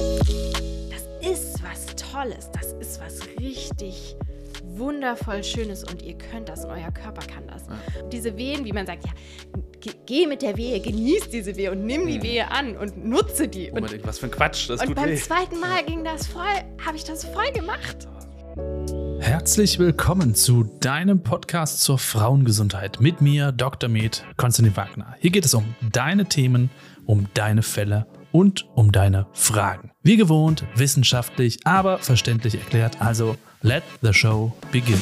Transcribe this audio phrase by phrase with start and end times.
[0.00, 2.50] Das ist was Tolles.
[2.52, 4.16] Das ist was richtig
[4.64, 7.66] wundervoll Schönes und ihr könnt das und euer Körper kann das.
[7.68, 8.08] Ja.
[8.10, 9.12] Diese Wehen, wie man sagt, ja,
[10.06, 12.22] geh mit der Wehe, genieß diese Wehe und nimm die mhm.
[12.22, 13.70] Wehe an und nutze die.
[13.70, 15.16] Und, und was für ein Quatsch, das Und tut beim weh.
[15.16, 16.44] zweiten Mal ging das voll,
[16.84, 18.08] habe ich das voll gemacht.
[19.20, 23.90] Herzlich willkommen zu deinem Podcast zur Frauengesundheit mit mir, Dr.
[23.90, 25.14] Med Konstantin Wagner.
[25.20, 26.70] Hier geht es um deine Themen,
[27.04, 29.90] um deine Fälle und um deine Fragen.
[30.02, 33.00] Wie gewohnt, wissenschaftlich, aber verständlich erklärt.
[33.00, 35.00] Also, let the show begin.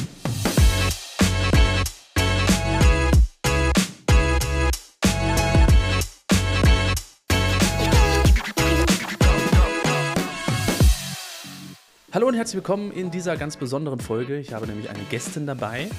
[12.11, 14.39] Hallo und herzlich willkommen in dieser ganz besonderen Folge.
[14.39, 15.89] Ich habe nämlich eine Gästin dabei,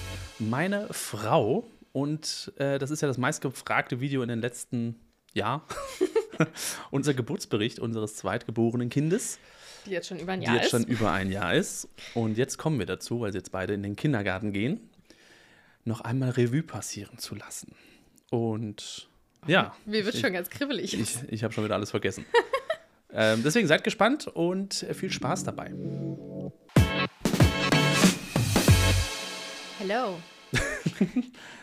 [0.40, 1.64] meine Frau.
[1.92, 4.96] Und äh, das ist ja das meistgefragte Video in den letzten
[5.32, 5.62] Jahren.
[6.90, 9.38] Unser Geburtsbericht unseres zweitgeborenen Kindes.
[9.86, 10.58] Die jetzt schon über ein Jahr ist.
[10.60, 10.70] Die jetzt ist.
[10.70, 11.88] schon über ein Jahr ist.
[12.14, 14.80] Und jetzt kommen wir dazu, weil sie jetzt beide in den Kindergarten gehen,
[15.84, 17.74] noch einmal Revue passieren zu lassen.
[18.30, 19.08] Und
[19.46, 19.74] ja.
[19.86, 20.98] Mir wird ich, schon ganz kribbelig.
[20.98, 22.26] Ich, ich habe schon wieder alles vergessen.
[23.12, 25.72] ähm, deswegen seid gespannt und viel Spaß dabei.
[29.78, 30.20] Hello.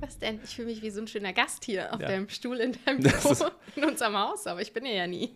[0.00, 0.40] Was denn?
[0.44, 2.08] Ich fühle mich wie so ein schöner Gast hier auf ja.
[2.08, 3.34] deinem Stuhl in deinem Büro
[3.76, 5.34] in unserem Haus, aber ich bin hier ja nie.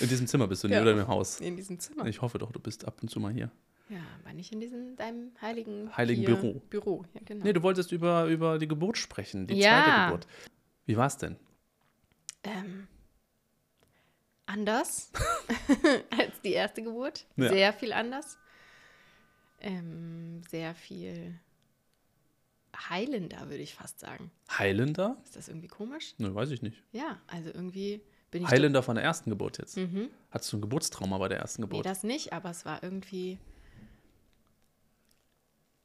[0.00, 0.76] In diesem Zimmer bist du ja.
[0.76, 1.40] nie oder im Haus?
[1.40, 2.06] In diesem Zimmer.
[2.06, 3.50] Ich hoffe doch, du bist ab und zu mal hier.
[3.88, 6.60] Ja, aber nicht in diesem deinem heiligen, heiligen Büro.
[6.68, 7.44] Büro, ja, genau.
[7.44, 9.84] Nee, du wolltest über, über die Geburt sprechen, die ja.
[9.84, 10.26] zweite Geburt.
[10.84, 11.36] Wie war es denn?
[12.44, 12.86] Ähm,
[14.44, 15.10] anders
[16.18, 17.26] als die erste Geburt.
[17.36, 17.48] Ja.
[17.48, 18.38] Sehr viel anders.
[19.60, 21.40] Ähm, sehr viel
[22.88, 24.30] heilender, würde ich fast sagen.
[24.50, 25.16] Heilender?
[25.24, 26.14] Ist das irgendwie komisch?
[26.18, 26.82] Ne, weiß ich nicht.
[26.92, 28.48] Ja, also irgendwie bin ich.
[28.48, 29.76] Heilender von der ersten Geburt jetzt.
[29.76, 30.10] Mhm.
[30.30, 31.84] Hattest du ein Geburtstrauma bei der ersten Geburt?
[31.84, 33.38] Nee, das nicht, aber es war irgendwie.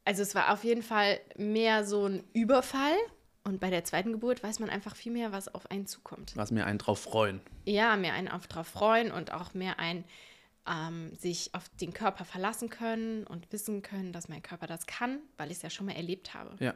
[0.04, 2.96] Also es war auf jeden Fall mehr so ein Überfall.
[3.46, 6.34] Und bei der zweiten Geburt weiß man einfach viel mehr, was auf einen zukommt.
[6.34, 7.40] Was mehr einen drauf freuen.
[7.66, 10.04] Ja, mehr einen auf drauf freuen und auch mehr ein
[10.68, 15.20] ähm, sich auf den Körper verlassen können und wissen können, dass mein Körper das kann,
[15.36, 16.56] weil ich es ja schon mal erlebt habe.
[16.62, 16.74] Ja.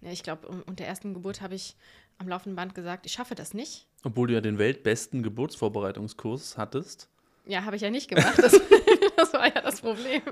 [0.00, 1.76] ja ich glaube, unter der ersten Geburt habe ich
[2.18, 3.86] am laufenden Band gesagt, ich schaffe das nicht.
[4.02, 7.08] Obwohl du ja den weltbesten Geburtsvorbereitungskurs hattest.
[7.46, 8.38] Ja, habe ich ja nicht gemacht.
[8.42, 8.60] Das,
[9.16, 10.22] das, war ja das Problem.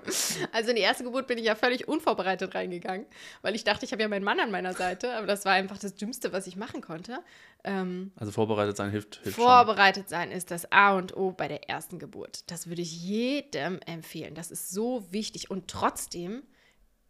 [0.52, 3.06] Also in die erste Geburt bin ich ja völlig unvorbereitet reingegangen,
[3.42, 5.78] weil ich dachte, ich habe ja meinen Mann an meiner Seite, aber das war einfach
[5.78, 7.18] das Dümmste, was ich machen konnte.
[7.64, 10.10] Ähm, also vorbereitet sein hilft, hilft Vorbereitet schon.
[10.10, 12.50] sein ist das A und O bei der ersten Geburt.
[12.50, 14.34] Das würde ich jedem empfehlen.
[14.34, 15.50] Das ist so wichtig.
[15.50, 16.42] Und trotzdem,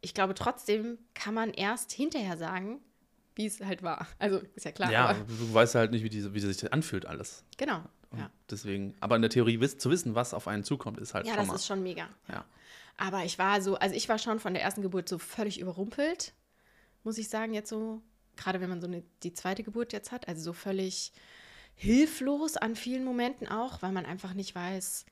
[0.00, 2.80] ich glaube, trotzdem kann man erst hinterher sagen,
[3.34, 4.06] wie es halt war.
[4.18, 4.90] Also ist ja klar.
[4.90, 7.44] Ja, du weißt halt nicht, wie, diese, wie sich anfühlt alles.
[7.56, 7.82] Genau.
[8.16, 8.30] Ja.
[8.50, 11.34] Deswegen, aber in der Theorie wiss, zu wissen, was auf einen zukommt, ist halt ja,
[11.34, 12.08] schon das ist schon mega.
[12.28, 12.44] Ja.
[12.96, 16.32] Aber ich war so, also ich war schon von der ersten Geburt so völlig überrumpelt,
[17.04, 18.02] muss ich sagen, jetzt so,
[18.36, 21.12] gerade wenn man so eine, die zweite Geburt jetzt hat, also so völlig
[21.74, 25.06] hilflos an vielen Momenten auch, weil man einfach nicht weiß,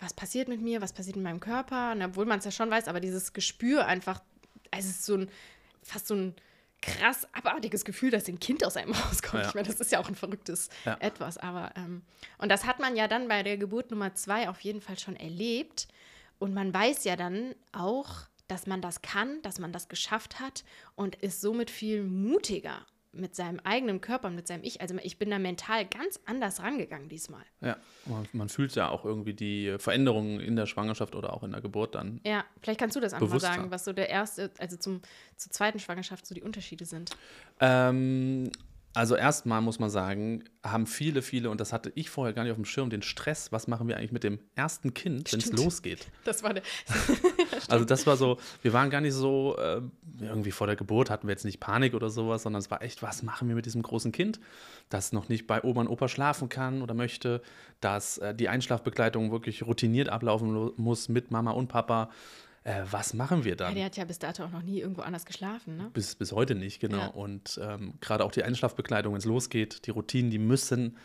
[0.00, 2.70] was passiert mit mir, was passiert mit meinem Körper, und obwohl man es ja schon
[2.70, 4.20] weiß, aber dieses Gespür einfach,
[4.70, 5.30] also es ist so ein,
[5.82, 6.34] fast so ein
[6.82, 9.42] krass abartiges Gefühl, dass ein Kind aus einem rauskommt.
[9.42, 9.48] Ja.
[9.48, 10.96] Ich meine, das ist ja auch ein verrücktes ja.
[11.00, 11.38] Etwas.
[11.38, 12.02] Aber ähm,
[12.38, 15.16] und das hat man ja dann bei der Geburt Nummer zwei auf jeden Fall schon
[15.16, 15.88] erlebt.
[16.38, 20.64] Und man weiß ja dann auch, dass man das kann, dass man das geschafft hat
[20.96, 24.80] und ist somit viel mutiger mit seinem eigenen Körper, mit seinem Ich.
[24.80, 27.42] Also ich bin da mental ganz anders rangegangen diesmal.
[27.60, 27.76] Ja,
[28.06, 31.60] man, man fühlt ja auch irgendwie die Veränderungen in der Schwangerschaft oder auch in der
[31.60, 32.20] Geburt dann.
[32.24, 35.00] Ja, vielleicht kannst du das einfach sagen, was so der erste, also zum,
[35.36, 37.10] zur zweiten Schwangerschaft so die Unterschiede sind.
[37.60, 38.50] Ähm,
[38.92, 42.50] also erstmal muss man sagen, haben viele, viele, und das hatte ich vorher gar nicht
[42.50, 45.52] auf dem Schirm, den Stress, was machen wir eigentlich mit dem ersten Kind, wenn es
[45.52, 46.08] losgeht.
[46.24, 46.62] Das war der.
[47.68, 49.80] also das war so, wir waren gar nicht so, äh,
[50.20, 53.02] irgendwie vor der Geburt hatten wir jetzt nicht Panik oder sowas, sondern es war echt,
[53.02, 54.40] was machen wir mit diesem großen Kind,
[54.88, 57.42] das noch nicht bei Oma und Opa schlafen kann oder möchte,
[57.80, 62.10] dass äh, die Einschlafbegleitung wirklich routiniert ablaufen muss mit Mama und Papa
[62.64, 63.70] äh, was machen wir dann?
[63.70, 65.90] Ja, der hat ja bis dato auch noch nie irgendwo anders geschlafen, ne?
[65.94, 66.98] Bis, bis heute nicht, genau.
[66.98, 67.06] Ja.
[67.08, 70.96] Und ähm, gerade auch die Einschlafbekleidung, wenn es losgeht, die Routinen, die müssen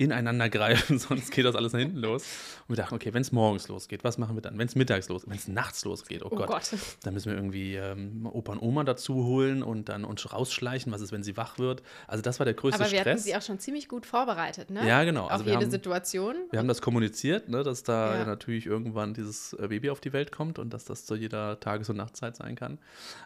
[0.00, 2.22] ineinander greifen, sonst geht das alles nach hinten los.
[2.66, 4.58] Und wir dachten, okay, wenn es morgens losgeht, was machen wir dann?
[4.58, 6.70] Wenn es mittags losgeht, wenn es nachts losgeht, oh, Oh Gott, Gott.
[7.02, 11.00] dann müssen wir irgendwie ähm, Opa und Oma dazu holen und dann uns rausschleichen, was
[11.02, 11.82] ist, wenn sie wach wird.
[12.06, 13.24] Also das war der größte Aber wir hatten Stress.
[13.24, 14.86] sie auch schon ziemlich gut vorbereitet, ne?
[14.86, 15.24] Ja, genau.
[15.24, 16.36] Auf Also jede haben- Situation.
[16.50, 18.24] Wir haben das kommuniziert, ne, dass da Ja.
[18.24, 21.90] natürlich irgendwann dieses äh, Baby auf die Welt kommt und dass das zu jeder Tages-
[21.90, 22.78] und Nachtzeit sein kann.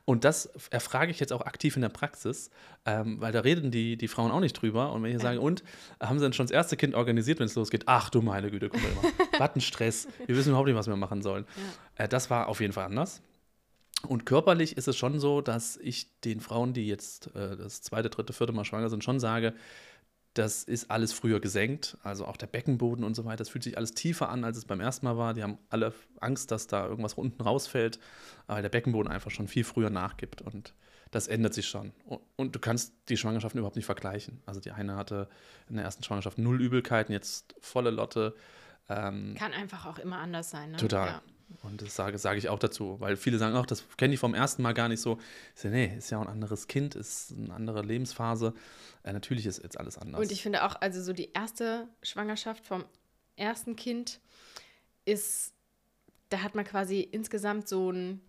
[0.06, 2.50] Und das erfrage ich jetzt auch aktiv in der Praxis,
[2.86, 4.92] ähm, weil da reden die, die Frauen auch nicht drüber.
[4.92, 5.62] Und wenn ich sage, und
[6.02, 7.84] haben sie denn schon das erste Kind organisiert, wenn es losgeht.
[7.86, 9.02] Ach du meine Güte, guck mal immer.
[9.38, 10.08] Was ein Stress.
[10.26, 11.44] Wir wissen überhaupt nicht, was wir machen sollen.
[11.98, 12.04] Ja.
[12.04, 13.22] Äh, das war auf jeden Fall anders.
[14.06, 18.10] Und körperlich ist es schon so, dass ich den Frauen, die jetzt äh, das zweite,
[18.10, 19.54] dritte, vierte Mal schwanger sind, schon sage,
[20.34, 23.38] das ist alles früher gesenkt, also auch der Beckenboden und so weiter.
[23.38, 25.32] Das fühlt sich alles tiefer an, als es beim ersten Mal war.
[25.32, 28.00] Die haben alle Angst, dass da irgendwas unten rausfällt,
[28.48, 30.74] weil der Beckenboden einfach schon viel früher nachgibt und
[31.14, 31.92] das ändert sich schon.
[32.36, 34.42] Und, du kannst die Schwangerschaften überhaupt nicht vergleichen.
[34.46, 35.28] Also die eine hatte
[35.68, 38.34] in der ersten Schwangerschaft null Übelkeiten, jetzt volle Lotte.
[38.88, 40.72] Ähm, Kann einfach auch immer anders sein.
[40.72, 40.76] Ne?
[40.76, 41.06] Total.
[41.06, 41.22] Ja.
[41.62, 44.34] Und das sage, sage ich auch dazu, weil viele sagen auch, das kenne ich vom
[44.34, 45.18] ersten Mal gar nicht so.
[45.54, 48.52] Ich sage, nee, ist ja auch ein anderes Kind, ist eine andere Lebensphase.
[49.04, 50.20] Äh, natürlich ist jetzt alles anders.
[50.20, 52.84] Und ich finde auch, also so die erste Schwangerschaft vom
[53.36, 54.20] ersten Kind
[55.04, 55.52] ist,
[56.30, 58.20] da hat man quasi insgesamt so ein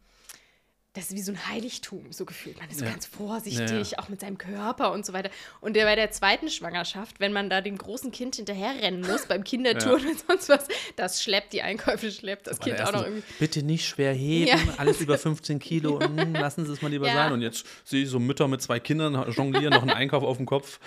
[0.96, 2.58] das ist wie so ein Heiligtum, so gefühlt.
[2.58, 2.90] Man ist ja.
[2.90, 4.00] ganz vorsichtig, ja, ja.
[4.00, 5.30] auch mit seinem Körper und so weiter.
[5.60, 9.44] Und der bei der zweiten Schwangerschaft, wenn man da dem großen Kind hinterherrennen muss, beim
[9.44, 13.24] Kindertouren und sonst was, das schleppt, die Einkäufe, schleppt das Kind auch noch irgendwie.
[13.40, 17.34] Bitte nicht schwer heben, alles über 15 Kilo, hm, lassen Sie es mal lieber sein.
[17.34, 20.46] Und jetzt sehe ich so Mütter mit zwei Kindern jonglieren, noch einen Einkauf auf dem
[20.46, 20.80] Kopf.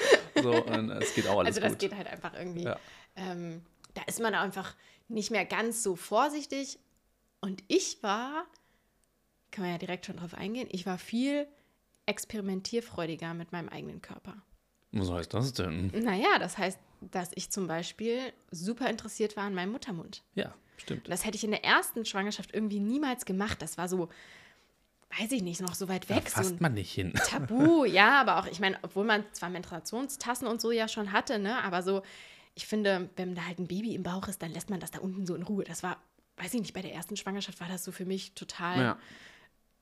[0.42, 1.78] So, es geht auch alles Also das gut.
[1.80, 2.66] geht halt einfach irgendwie.
[3.16, 3.62] Ähm,
[3.92, 4.74] da ist man einfach
[5.08, 6.78] nicht mehr ganz so vorsichtig.
[7.40, 8.46] Und ich war
[9.50, 11.46] kann man ja direkt schon drauf eingehen, ich war viel
[12.06, 14.34] experimentierfreudiger mit meinem eigenen Körper.
[14.92, 15.88] Was heißt das denn?
[15.88, 20.22] Naja, das heißt, dass ich zum Beispiel super interessiert war an meinem Muttermund.
[20.34, 21.08] Ja, stimmt.
[21.08, 23.60] Das hätte ich in der ersten Schwangerschaft irgendwie niemals gemacht.
[23.60, 24.08] Das war so,
[25.18, 26.24] weiß ich nicht, noch so weit weg.
[26.24, 27.12] Da fasst so man nicht hin.
[27.26, 31.38] Tabu, ja, aber auch, ich meine, obwohl man zwar Menstruationstassen und so ja schon hatte,
[31.38, 32.02] ne, aber so,
[32.54, 35.00] ich finde, wenn da halt ein Baby im Bauch ist, dann lässt man das da
[35.00, 35.64] unten so in Ruhe.
[35.64, 35.98] Das war,
[36.38, 38.78] weiß ich nicht, bei der ersten Schwangerschaft war das so für mich total.
[38.80, 38.98] Ja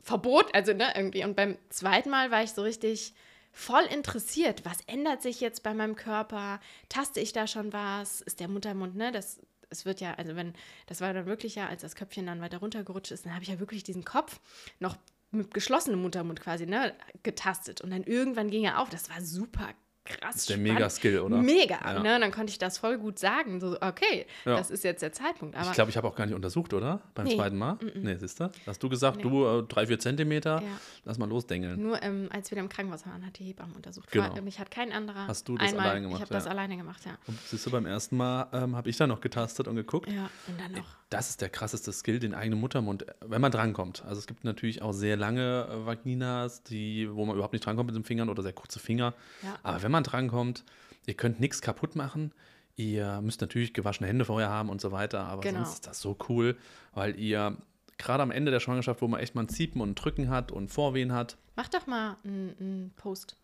[0.06, 1.24] Verbot, also ne, irgendwie.
[1.24, 3.12] Und beim zweiten Mal war ich so richtig
[3.50, 4.64] voll interessiert.
[4.64, 6.60] Was ändert sich jetzt bei meinem Körper?
[6.88, 8.20] Taste ich da schon was?
[8.20, 9.10] Ist der Muttermund, ne?
[9.10, 10.54] Das, es wird ja, also wenn,
[10.86, 13.48] das war dann wirklich ja, als das Köpfchen dann weiter runtergerutscht ist, dann habe ich
[13.48, 14.38] ja wirklich diesen Kopf
[14.78, 14.96] noch
[15.32, 16.94] mit geschlossenem Muttermund quasi, ne,
[17.24, 17.80] getastet.
[17.80, 18.88] Und dann irgendwann ging er auf.
[18.88, 19.70] Das war super
[20.06, 20.18] krass.
[20.20, 21.36] Das ist der Mega-Skill, oder?
[21.36, 22.02] Mega, ja.
[22.02, 22.18] ne?
[22.18, 23.60] Dann konnte ich das voll gut sagen.
[23.60, 24.56] So, okay, ja.
[24.56, 25.56] das ist jetzt der Zeitpunkt.
[25.56, 27.00] Aber ich glaube, ich habe auch gar nicht untersucht, oder?
[27.14, 27.36] Beim nee.
[27.36, 27.74] zweiten Mal?
[27.74, 27.98] Mm -mm.
[28.02, 28.50] Nee, siehst du?
[28.66, 29.22] Hast du gesagt, nee.
[29.22, 30.80] du äh, drei, vier Zentimeter, ja.
[31.04, 31.80] lass mal losdengeln.
[31.80, 34.10] Nur ähm, als wir im Krankenhaus waren, hat die Hebamme untersucht.
[34.10, 34.40] Genau.
[34.42, 35.26] Mich hat kein anderer.
[35.26, 36.18] Hast du das einmal, alleine gemacht?
[36.18, 37.18] Ich habe das alleine gemacht, ja.
[37.26, 40.10] Und siehst du, beim ersten Mal ähm, habe ich da noch getastet und geguckt.
[40.10, 40.86] Ja, und dann noch.
[41.08, 44.04] Das ist der krasseste Skill, den eigenen Muttermund, wenn man drankommt.
[44.04, 47.86] Also es gibt natürlich auch sehr lange äh, Vaginas, die, wo man überhaupt nicht drankommt
[47.86, 49.14] mit den Fingern oder sehr kurze Finger.
[49.42, 49.56] Ja.
[49.62, 50.64] Aber wenn man drankommt,
[51.06, 52.32] Ihr könnt nichts kaputt machen.
[52.74, 55.60] Ihr müsst natürlich gewaschene Hände vorher haben und so weiter, aber genau.
[55.60, 56.58] sonst ist das so cool,
[56.92, 57.56] weil ihr
[57.96, 60.52] gerade am Ende der Schwangerschaft, wo man echt mal ein Ziepen und ein Drücken hat
[60.52, 61.38] und Vorwehen hat.
[61.54, 63.36] Mach doch mal einen Post.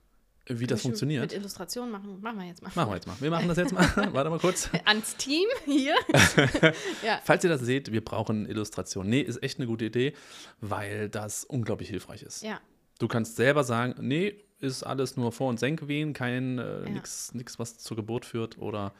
[0.46, 1.22] Wie das funktioniert.
[1.22, 2.20] Mit Illustrationen machen.
[2.20, 2.72] Machen wir jetzt mal.
[2.75, 3.16] Machen wir jetzt mal.
[3.20, 3.88] Wir machen das jetzt mal.
[4.12, 4.69] Warte mal kurz.
[4.84, 5.94] Ans Team hier.
[7.06, 7.20] ja.
[7.22, 9.08] Falls ihr das seht, wir brauchen Illustrationen.
[9.08, 10.14] Nee, ist echt eine gute Idee,
[10.60, 12.43] weil das unglaublich hilfreich ist.
[12.43, 12.60] Ja.
[12.99, 16.88] Du kannst selber sagen, nee, ist alles nur Vor- und Senkwehen, kein äh, ja.
[16.88, 18.93] nichts, was zur Geburt führt oder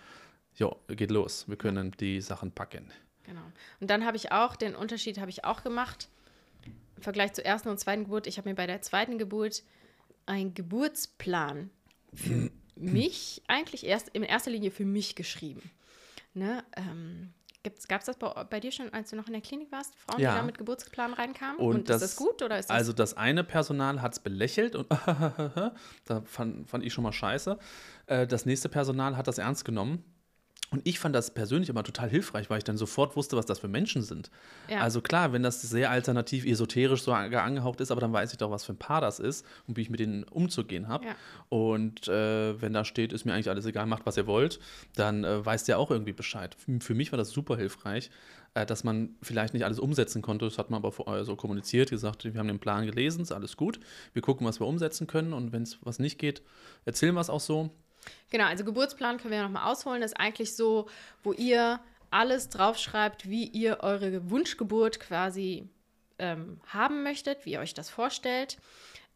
[0.57, 1.49] ja, geht los.
[1.49, 2.91] Wir können die Sachen packen.
[3.25, 3.43] Genau.
[3.81, 6.09] Und dann habe ich auch, den Unterschied habe ich auch gemacht
[6.97, 8.27] im Vergleich zur ersten und zweiten Geburt.
[8.27, 9.63] Ich habe mir bei der zweiten Geburt
[10.27, 11.71] einen Geburtsplan
[12.13, 15.71] für mich eigentlich erst in erster Linie für mich geschrieben.
[16.35, 16.65] Ne?
[16.77, 17.33] Ähm,
[17.63, 19.95] Gab es das bei, bei, dir schon, als du noch in der Klinik warst?
[19.97, 20.33] Frauen, ja.
[20.33, 21.59] die da mit Geburtsplan reinkamen?
[21.59, 24.19] Und, und das, ist das gut oder ist das Also das eine Personal hat es
[24.19, 24.91] belächelt und
[26.05, 27.59] da fand, fand ich schon mal scheiße.
[28.07, 30.05] Äh, das nächste Personal hat das ernst genommen
[30.73, 33.59] und ich fand das persönlich immer total hilfreich, weil ich dann sofort wusste, was das
[33.59, 34.31] für Menschen sind.
[34.69, 34.81] Ja.
[34.81, 38.51] Also klar, wenn das sehr alternativ, esoterisch so angehaucht ist, aber dann weiß ich doch,
[38.51, 41.05] was für ein Paar das ist und wie ich mit denen umzugehen habe.
[41.05, 41.15] Ja.
[41.51, 44.61] Und äh, wenn da steht, ist mir eigentlich alles egal, macht, was ihr wollt,
[44.97, 46.57] dann äh, weiß der auch irgendwie Bescheid.
[46.81, 48.11] Für mich war das super hilfreich,
[48.55, 50.47] äh, dass man vielleicht nicht alles umsetzen konnte.
[50.47, 53.59] Das hat man aber vorher so kommuniziert, gesagt, wir haben den Plan gelesen, ist alles
[53.59, 53.79] gut.
[54.15, 56.43] Wir gucken, was wir umsetzen können und wenn es was nicht geht,
[56.87, 57.71] erzählen wir es auch so.
[58.31, 60.01] Genau, also Geburtsplan können wir ja nochmal ausholen.
[60.01, 60.89] Das ist eigentlich so,
[61.23, 61.81] wo ihr
[62.11, 65.69] alles draufschreibt, wie ihr eure Wunschgeburt quasi
[66.19, 68.59] ähm, haben möchtet, wie ihr euch das vorstellt.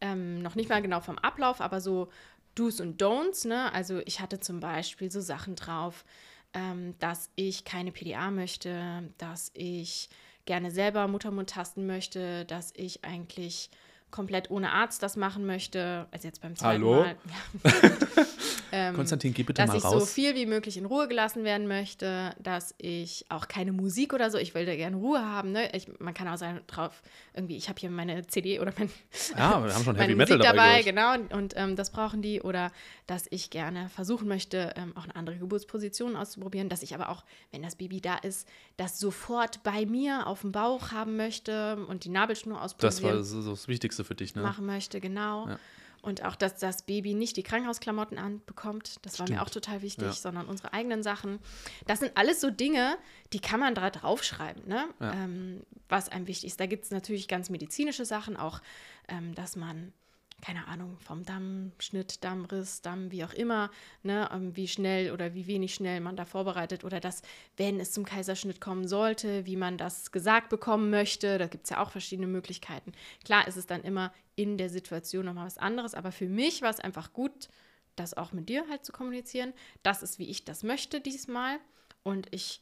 [0.01, 2.09] Ähm, noch nicht mal genau vom Ablauf, aber so
[2.55, 3.47] Do's und Don'ts.
[3.47, 3.71] Ne?
[3.73, 6.05] Also ich hatte zum Beispiel so Sachen drauf,
[6.53, 10.09] ähm, dass ich keine PDA möchte, dass ich
[10.45, 13.69] gerne selber Muttermund tasten möchte, dass ich eigentlich
[14.11, 17.01] komplett ohne Arzt das machen möchte, also jetzt beim zweiten Hallo?
[17.01, 17.15] Mal.
[17.63, 17.81] Ja.
[18.71, 19.99] ähm, Konstantin, geh bitte dass mal ich raus.
[19.99, 24.31] so viel wie möglich in Ruhe gelassen werden möchte, dass ich auch keine Musik oder
[24.31, 25.51] so, ich will da gerne Ruhe haben.
[25.51, 25.69] Ne?
[25.75, 27.01] Ich, man kann auch sagen, drauf,
[27.33, 28.89] irgendwie, ich habe hier meine CD oder mein,
[29.37, 32.41] ja, wir haben schon Heavy Metal Musik dabei, dabei, genau, und ähm, das brauchen die.
[32.41, 32.71] Oder
[33.07, 37.23] dass ich gerne versuchen möchte, ähm, auch eine andere Geburtsposition auszuprobieren, dass ich aber auch,
[37.51, 38.47] wenn das Baby da ist,
[38.77, 43.23] das sofort bei mir auf dem Bauch haben möchte und die Nabelschnur Das ausprobieren war
[43.23, 44.41] so, so das Wichtigste für dich, ne?
[44.41, 45.47] machen möchte, genau.
[45.47, 45.59] Ja.
[46.03, 49.41] Und auch, dass das Baby nicht die Krankenhausklamotten anbekommt, das war mir Stimmt.
[49.41, 50.13] auch total wichtig, Ja.
[50.13, 51.39] sondern unsere eigenen Sachen.
[51.87, 52.97] Das sind alles so Dinge,
[53.33, 54.85] die kann man da draufschreiben, ne?
[54.99, 55.13] Ja.
[55.13, 56.59] ähm, was einem wichtig ist.
[56.59, 58.61] Da gibt es natürlich ganz medizinische Sachen, auch,
[59.07, 59.91] ähm, dass man,
[60.41, 63.71] keine Ahnung, vom Dammschnitt, Dammriss, Damm, wie auch immer,
[64.03, 67.23] ne, ähm, wie schnell oder wie wenig schnell man da vorbereitet oder dass,
[67.57, 71.37] wenn es zum Kaiserschnitt kommen sollte, wie man das gesagt bekommen möchte.
[71.37, 72.91] Da gibt es ja auch verschiedene Möglichkeiten.
[73.25, 76.69] Klar ist es dann immer in der Situation nochmal was anderes, aber für mich war
[76.69, 77.49] es einfach gut,
[77.95, 79.53] das auch mit dir halt zu kommunizieren.
[79.81, 81.57] Das ist, wie ich das möchte diesmal.
[82.03, 82.61] Und ich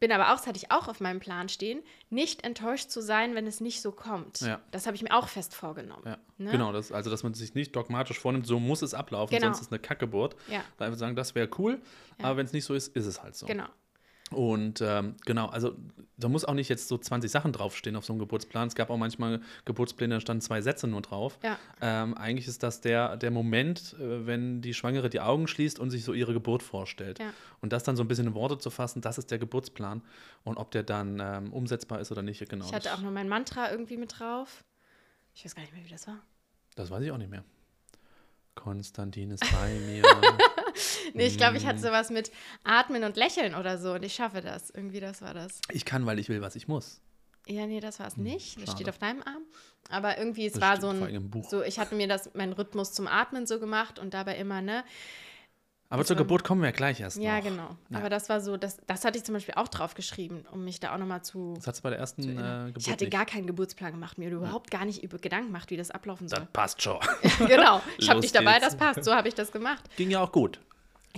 [0.00, 3.34] bin aber auch, das hatte ich auch auf meinem Plan stehen, nicht enttäuscht zu sein,
[3.34, 4.40] wenn es nicht so kommt.
[4.40, 4.60] Ja.
[4.70, 6.02] Das habe ich mir auch fest vorgenommen.
[6.06, 6.52] Ja, Ne?
[6.52, 6.72] genau.
[6.72, 9.46] Das, also, dass man sich nicht dogmatisch vornimmt, so muss es ablaufen, Genau.
[9.46, 10.36] sonst ist es eine Kackgeburt.
[10.48, 10.62] Ja.
[10.76, 11.80] Da einfach sagen, das wäre cool,
[12.22, 13.46] aber wenn es nicht so ist, ist es halt so.
[13.46, 13.66] Genau.
[14.30, 15.74] Und ähm, genau, also
[16.16, 18.68] da muss auch nicht jetzt so 20 Sachen draufstehen auf so einem Geburtsplan.
[18.68, 21.38] Es gab auch manchmal Geburtspläne, da standen zwei Sätze nur drauf.
[21.42, 21.58] Ja.
[21.80, 25.90] Ähm, eigentlich ist das der, der Moment, äh, wenn die Schwangere die Augen schließt und
[25.90, 27.18] sich so ihre Geburt vorstellt.
[27.20, 27.32] Ja.
[27.60, 30.02] Und das dann so ein bisschen in Worte zu fassen, das ist der Geburtsplan.
[30.44, 32.66] Und ob der dann ähm, umsetzbar ist oder nicht, genau.
[32.66, 34.64] Ich hatte auch noch mein Mantra irgendwie mit drauf.
[35.34, 36.18] Ich weiß gar nicht mehr, wie das war.
[36.74, 37.44] das weiß ich auch nicht mehr.
[38.56, 40.02] Konstantin ist bei mir.
[41.14, 41.68] Nee, ich glaube, ich Mm.
[41.68, 42.30] hatte sowas mit
[42.64, 44.70] Atmen und Lächeln oder so und ich schaffe das.
[44.70, 45.60] Irgendwie, das war das.
[45.72, 47.00] ich kann, weil ich will, was ich muss.
[47.46, 48.56] Ja, nee, das war es nicht.
[48.56, 48.76] Das Hm, schade.
[48.76, 49.42] steht auf deinem Arm.
[49.88, 51.32] Aber irgendwie, es Das war so ein.
[51.48, 54.84] So, ich hatte mir das, meinen Rhythmus zum Atmen so gemacht und dabei immer, ne?
[55.90, 57.44] Aber zur war- Geburt kommen wir ja gleich erst Ja, noch.
[57.44, 57.76] genau.
[57.88, 57.96] Ja.
[57.96, 60.80] Aber das war so, das, das hatte ich zum Beispiel auch drauf geschrieben, um mich
[60.80, 61.54] da auch nochmal zu.
[61.56, 62.66] Das hat es bei der ersten äh.
[62.66, 63.12] Geburt ich hatte nicht.
[63.14, 66.40] gar keinen Geburtsplan gemacht, mir überhaupt gar nicht über Gedanken gemacht, wie das ablaufen soll.
[66.40, 66.98] Das passt schon.
[67.46, 67.80] genau.
[67.96, 69.02] Ich habe dich dabei, das passt.
[69.04, 69.82] So habe ich das gemacht.
[69.96, 70.60] Ging ja auch gut.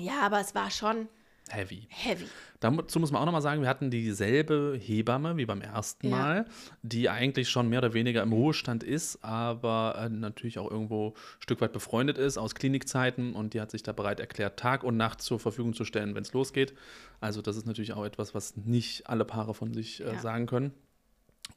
[0.00, 1.08] Ja, aber es war schon
[1.48, 1.88] Heavy.
[1.90, 2.26] heavy.
[2.60, 6.16] Dazu muss man auch nochmal sagen, wir hatten dieselbe Hebamme wie beim ersten Ja.
[6.16, 6.44] Mal,
[6.82, 11.42] die eigentlich schon mehr oder weniger im Ruhestand ist, aber äh, natürlich auch irgendwo ein
[11.42, 14.96] Stück weit befreundet ist aus Klinikzeiten und die hat sich da bereit erklärt, Tag und
[14.96, 16.74] Nacht zur Verfügung zu stellen, wenn es losgeht.
[17.20, 20.18] Also das ist natürlich auch etwas, was nicht alle Paare von sich äh, Ja.
[20.20, 20.72] sagen können.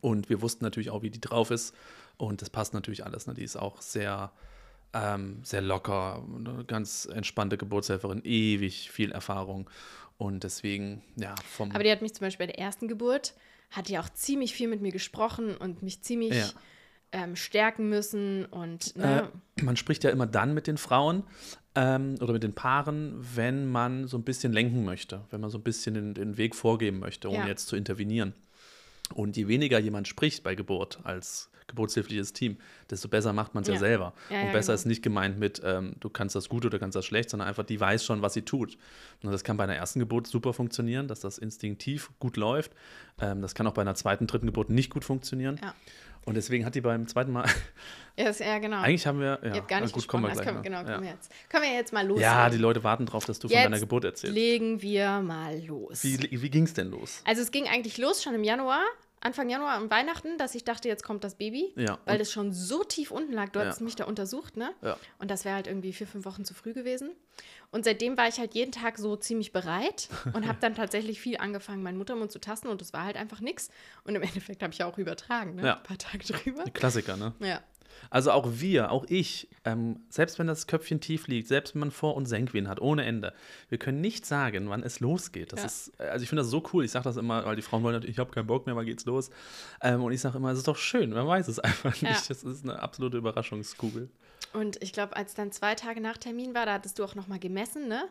[0.02, 1.76] Und wir wussten natürlich auch, wie die drauf ist
[2.18, 3.28] und das passt natürlich alles.
[3.28, 3.36] Ne?
[3.36, 4.32] Die ist auch sehr
[4.94, 9.70] ähm, sehr locker, eine ganz entspannte Geburtshelferin, ewig viel Erfahrung.
[10.18, 11.72] Und deswegen, ja, vom.
[11.72, 13.34] Aber die hat mich zum Beispiel bei der ersten Geburt,
[13.72, 16.50] hat die auch ziemlich viel mit mir gesprochen und mich ziemlich Ja.
[17.12, 21.24] ähm, stärken müssen und ne, äh, man spricht ja immer dann mit den Frauen
[21.76, 25.58] ähm, oder mit den Paaren, wenn man so ein bisschen lenken möchte, wenn man so
[25.58, 27.46] ein bisschen den, den Weg vorgeben möchte, ohne Ja.
[27.48, 28.34] jetzt zu intervenieren.
[29.14, 32.58] Und je weniger jemand spricht bei Geburt als geburtshilfliches Team,
[32.90, 33.74] desto besser macht man es ja.
[33.76, 33.80] Ja.
[33.80, 34.14] selber.
[34.30, 34.76] Ja, und ja, besser genau.
[34.76, 37.64] ist nicht gemeint mit, ähm, du kannst das gut oder kannst das schlecht, sondern einfach,
[37.64, 38.78] die weiß schon, was sie tut.
[39.24, 42.72] Und das kann bei einer ersten Geburt super funktionieren, dass das instinktiv gut läuft.
[43.20, 45.60] Ähm, das kann auch bei einer zweiten, dritten Geburt nicht gut funktionieren.
[46.26, 47.46] Und deswegen hat die beim zweiten Mal,
[48.18, 48.82] ja, ist, ja genau.
[48.82, 51.02] eigentlich haben wir, ja, Ihr habt gar nicht gut, kommen wir gleich können, genau, ja.
[51.02, 52.32] jetzt, können wir jetzt mal loslegen.
[52.32, 54.36] Ja, die Leute warten drauf, dass du von Jetzt deiner Geburt erzählst.
[54.36, 56.04] legen wir mal los.
[56.04, 57.22] Wie, wie ging es denn los?
[57.26, 58.82] Also es ging eigentlich los schon im Januar,
[59.20, 62.52] Anfang Januar und Weihnachten, dass ich dachte, jetzt kommt das Baby, Ja, weil das schon
[62.52, 63.50] so tief unten lag.
[63.50, 63.66] Du Ja.
[63.66, 64.72] hattest mich da untersucht, ne?
[64.82, 64.98] Ja.
[65.18, 67.12] Und das wäre halt irgendwie vier, fünf Wochen zu früh gewesen.
[67.74, 71.38] Und seitdem war ich halt jeden Tag so ziemlich bereit und habe dann tatsächlich viel
[71.38, 73.70] angefangen, meinen Muttermund zu tasten und es war halt einfach nichts.
[74.06, 75.66] Und im Endeffekt habe ich ja auch übertragen, ne?
[75.66, 75.78] Ja.
[75.78, 76.64] Ein paar Tage drüber.
[76.72, 77.34] Klassiker, ne?
[77.40, 77.62] Ja.
[78.10, 81.92] Also auch wir, auch ich, ähm, selbst wenn das Köpfchen tief liegt, selbst wenn man
[81.92, 83.34] Vor- und Senkwehen hat, ohne Ende,
[83.70, 85.52] wir können nicht sagen, wann es losgeht.
[85.54, 85.66] Das Ja.
[85.66, 86.86] ist, äh, also ich finde das so cool.
[86.86, 88.86] Ich sage das immer, weil die Frauen wollen natürlich, ich habe keinen Bock mehr, wann
[88.86, 89.30] geht's los?
[89.82, 92.04] Ähm, und ich sage immer, es ist doch schön, man weiß es einfach nicht.
[92.04, 92.22] Ja.
[92.28, 94.10] Das ist eine absolute Überraschungskugel.
[94.54, 97.28] Und ich glaube, als dann zwei Tage nach Termin war, da hattest du auch noch
[97.28, 98.08] mal gemessen, ne?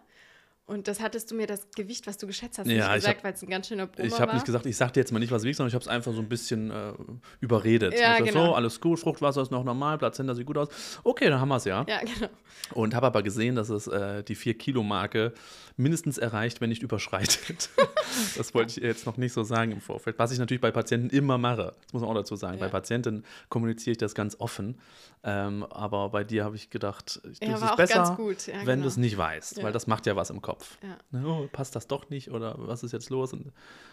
[0.64, 3.24] Und das hattest du mir das Gewicht, was du geschätzt hast, Ja, nicht ich gesagt,
[3.24, 5.18] weil es ein ganz schöner Brummer Ich habe nicht gesagt, ich sag dir jetzt mal
[5.18, 6.92] nicht, was wiegt, sondern ich habe es einfach so ein bisschen äh,
[7.40, 7.98] überredet.
[7.98, 8.46] Ja, ich genau.
[8.46, 10.68] So, alles gut, Fruchtwasser ist noch normal, Plazenta sieht gut aus.
[11.02, 11.84] Okay, dann haben wir es ja.
[11.88, 12.28] Ja, genau.
[12.74, 15.32] Und habe aber gesehen, dass es äh, die 4-Kilo-Marke
[15.76, 17.70] mindestens erreicht, wenn nicht überschreitet.
[18.36, 20.18] das wollte ich jetzt noch nicht so sagen im Vorfeld.
[20.18, 21.74] Was ich natürlich bei Patienten immer mache.
[21.82, 22.58] Das muss man auch dazu sagen.
[22.58, 22.66] Ja.
[22.66, 24.78] Bei Patienten kommuniziere ich das ganz offen.
[25.24, 28.46] Ähm, aber bei dir habe ich gedacht, Ja, das war ist besser, ganz gut.
[28.46, 28.82] Ja, wenn genau.
[28.82, 29.58] du es nicht weißt.
[29.58, 29.64] Ja.
[29.64, 30.51] Weil das macht ja was im Kopf.
[30.52, 30.78] Kopf.
[30.82, 30.98] Ja.
[31.10, 33.32] Ne, oh, passt das doch nicht oder was ist jetzt los?
[33.32, 33.52] Und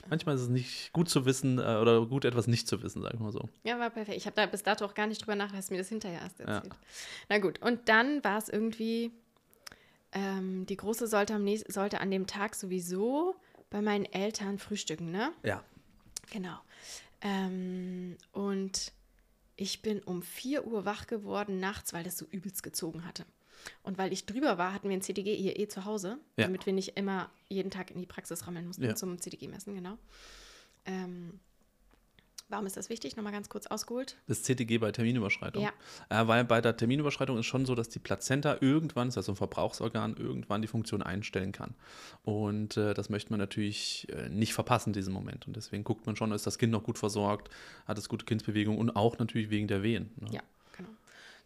[0.10, 3.14] manchmal ist es nicht gut zu wissen äh, oder gut, etwas nicht zu wissen, sag
[3.14, 3.48] ich mal so.
[3.64, 4.18] Ja, war perfekt.
[4.18, 6.40] Ich habe da bis dato auch gar nicht drüber nachgedacht, hast mir das hinterher erst
[6.42, 6.74] erzählt.
[7.30, 9.12] Na gut, und dann war es irgendwie,
[10.12, 13.36] ähm, die Große sollte, am nächsten, sollte an dem Tag sowieso
[13.70, 15.32] bei meinen Eltern frühstücken, ne?
[15.44, 15.64] Ja.
[16.32, 16.58] Genau.
[17.22, 18.92] Ähm, und
[19.56, 23.26] ich bin um 4 Uhr wach geworden nachts, weil das so übelst gezogen hatte.
[23.84, 26.46] Und weil ich drüber war, hatten wir ein CDG hier eh zu Hause, Ja.
[26.46, 28.96] damit wir nicht immer jeden Tag in die Praxis rammeln mussten Ja.
[28.96, 29.98] zum CDG-Messen, genau.
[30.86, 31.40] Ähm,
[32.48, 33.16] warum ist das wichtig?
[33.16, 34.18] Nochmal ganz kurz ausgeholt.
[34.28, 35.62] Das CTG bei Terminüberschreitung.
[35.64, 35.72] Ja.
[36.10, 39.34] Äh, weil bei der Terminüberschreitung ist schon so, dass die Plazenta irgendwann, das ist also
[39.34, 41.76] ein Verbrauchsorgan, irgendwann die Funktion einstellen kann.
[42.24, 45.46] Und äh, das möchte man natürlich äh, nicht verpassen, diesen Moment.
[45.48, 47.50] Und deswegen guckt man schon, ist das Kind noch gut versorgt,
[47.86, 50.12] hat es gute Kindsbewegung und auch natürlich wegen der Wehen.
[50.18, 50.30] Ne?
[50.32, 50.42] Ja.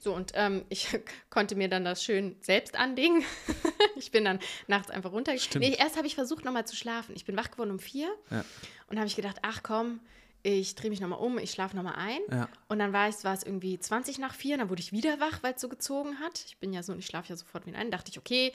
[0.04, 0.88] So, und ähm, ich
[1.30, 3.24] konnte mir dann das schön selbst anlegen.
[3.96, 5.38] ich bin dann nachts einfach runter.
[5.38, 5.64] Stimmt.
[5.66, 7.16] Nee, erst habe ich versucht, nochmal zu schlafen.
[7.16, 8.44] Ich bin wach geworden um vier Ja.
[8.90, 10.02] und habe ich gedacht, ach komm,
[10.46, 12.20] ich drehe mich nochmal um, ich schlafe nochmal ein.
[12.30, 12.50] Ja.
[12.68, 15.42] Und dann war es, war es irgendwie 20 nach vier, dann wurde ich wieder wach,
[15.42, 16.44] weil es so gezogen hat.
[16.48, 17.92] Ich bin ja so, ich schlafe ja sofort wieder ein.
[17.92, 18.52] Dachte ich, okay,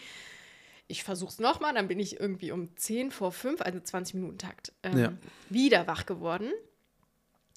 [0.86, 1.72] ich versuche es nochmal.
[1.72, 5.12] Dann bin ich irgendwie um 10 vor 5, also 20 Minuten Takt, ähm, Ja.
[5.48, 6.50] wieder wach geworden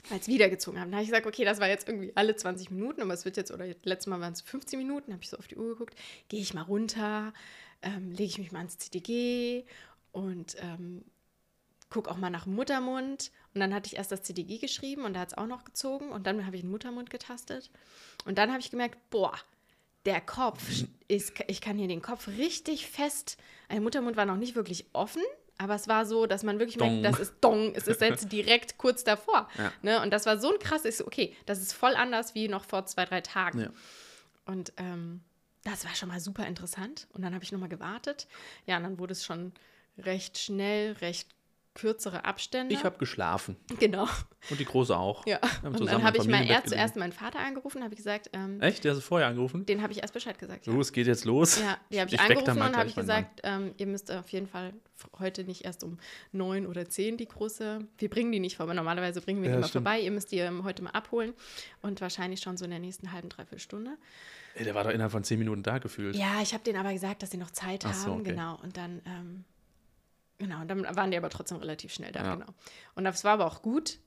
[0.10, 0.89] weil es wieder gezogen haben.
[0.89, 3.38] Dann habe ich gesagt, okay, das war jetzt irgendwie alle 20 Minuten, aber es wird
[3.38, 5.96] jetzt, oder letztes Mal waren es 15 Minuten, habe ich so auf die Uhr geguckt,
[6.29, 7.34] gehe ich mal runter,
[7.81, 9.65] ähm, lege ich mich mal ins CDG
[10.12, 11.03] und ähm,
[11.89, 13.31] gucke auch mal nach Muttermund.
[13.53, 16.10] Und dann hatte ich erst das CDG geschrieben und da hat es auch noch gezogen
[16.10, 17.70] und dann habe ich den Muttermund getastet.
[18.25, 19.34] Und dann habe ich gemerkt, boah,
[20.05, 23.38] der Kopf ist, ich kann hier den Kopf richtig fest,
[23.70, 25.22] der Muttermund war noch nicht wirklich offen,
[25.62, 27.01] aber es war so, dass man wirklich Dong.
[27.01, 29.48] merkt, das ist Dong, es ist jetzt direkt kurz davor.
[29.60, 29.72] Ja.
[29.84, 30.01] Ne?
[30.01, 32.65] Und das war so ein krass, ich so, okay, das ist voll anders wie noch
[32.65, 33.60] vor zwei, drei Tagen.
[33.60, 33.70] Ja.
[34.46, 35.22] Und ähm,
[35.63, 37.08] das war schon mal super interessant.
[37.13, 38.27] Und dann habe ich nochmal gewartet.
[38.65, 39.51] Ja, und dann wurde es schon
[40.00, 41.27] recht schnell, recht
[41.74, 42.74] kürzere Abstände.
[42.74, 44.08] Ich habe geschlafen genau.
[44.50, 45.25] und die Große auch.
[45.25, 45.40] Ja.
[45.63, 48.84] Und dann habe ich mal erst zuerst meinen Vater angerufen, habe ich gesagt, ähm, Echt?
[48.84, 49.66] Der hast du vorher angerufen?
[49.66, 50.66] den habe ich erst Bescheid gesagt.
[50.66, 51.60] So, es geht jetzt los.
[51.60, 54.48] Ja, die habe ich, Ich angerufen und habe ich gesagt, ähm, ihr müsst auf jeden
[54.48, 54.74] Fall
[55.20, 55.98] heute nicht erst um
[56.32, 59.60] neun oder zehn die große, wir bringen die nicht vorbei, normalerweise bringen wir die Ja,
[59.60, 59.86] mal stimmt.
[59.86, 61.34] vorbei, ihr müsst die ähm, heute mal abholen
[61.82, 63.98] und wahrscheinlich schon so in der nächsten halben, dreiviertel Stunde.
[64.56, 66.16] Ey, der war doch innerhalb von zehn Minuten da gefühlt.
[66.16, 68.32] Ja, ich habe denen aber gesagt, dass sie noch Zeit so, haben, okay.
[68.32, 69.46] genau, und dann, ähm,
[70.42, 72.36] genau, und dann waren die aber trotzdem relativ schnell da, Ja.
[72.36, 72.52] genau.
[72.96, 74.00] Und das war aber auch gut,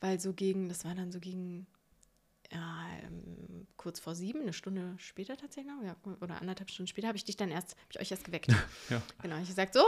[0.00, 1.66] weil so gegen, das war dann so gegen,
[2.52, 7.16] ja, ähm, kurz vor sieben, eine Stunde später tatsächlich ja, oder anderthalb Stunden später, habe
[7.16, 8.48] ich dich dann erst, habe ich euch erst geweckt.
[8.90, 9.02] Ja.
[9.22, 9.82] Genau, ich gesagt, so,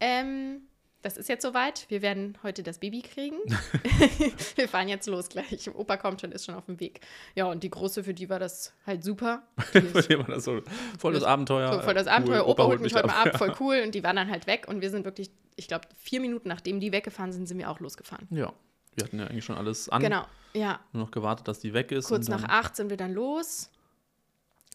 [0.00, 0.62] ähm,
[1.02, 3.36] das ist jetzt soweit, wir werden heute das Baby kriegen.
[4.56, 5.70] wir fahren jetzt los gleich.
[5.74, 7.00] Opa kommt schon, ist schon auf dem Weg.
[7.34, 9.42] Ja, und die Große, für die war das halt super.
[9.74, 10.60] Die ist dem war das so
[10.98, 11.72] voll das Abenteuer.
[11.72, 12.46] so voll das Cool, Abenteuer.
[12.46, 13.82] Opa, holt mich heute mal ab, voll cool.
[13.84, 14.66] Und die waren dann halt weg.
[14.68, 17.80] Und wir sind wirklich, ich glaube, vier Minuten nachdem die weggefahren sind, sind wir auch
[17.80, 18.26] losgefahren.
[18.30, 18.52] Ja,
[18.96, 20.02] wir hatten ja eigentlich schon alles an.
[20.02, 20.80] Genau, ja.
[20.92, 22.08] Nur noch gewartet, dass die weg ist.
[22.08, 23.70] Kurz nach acht sind wir dann los.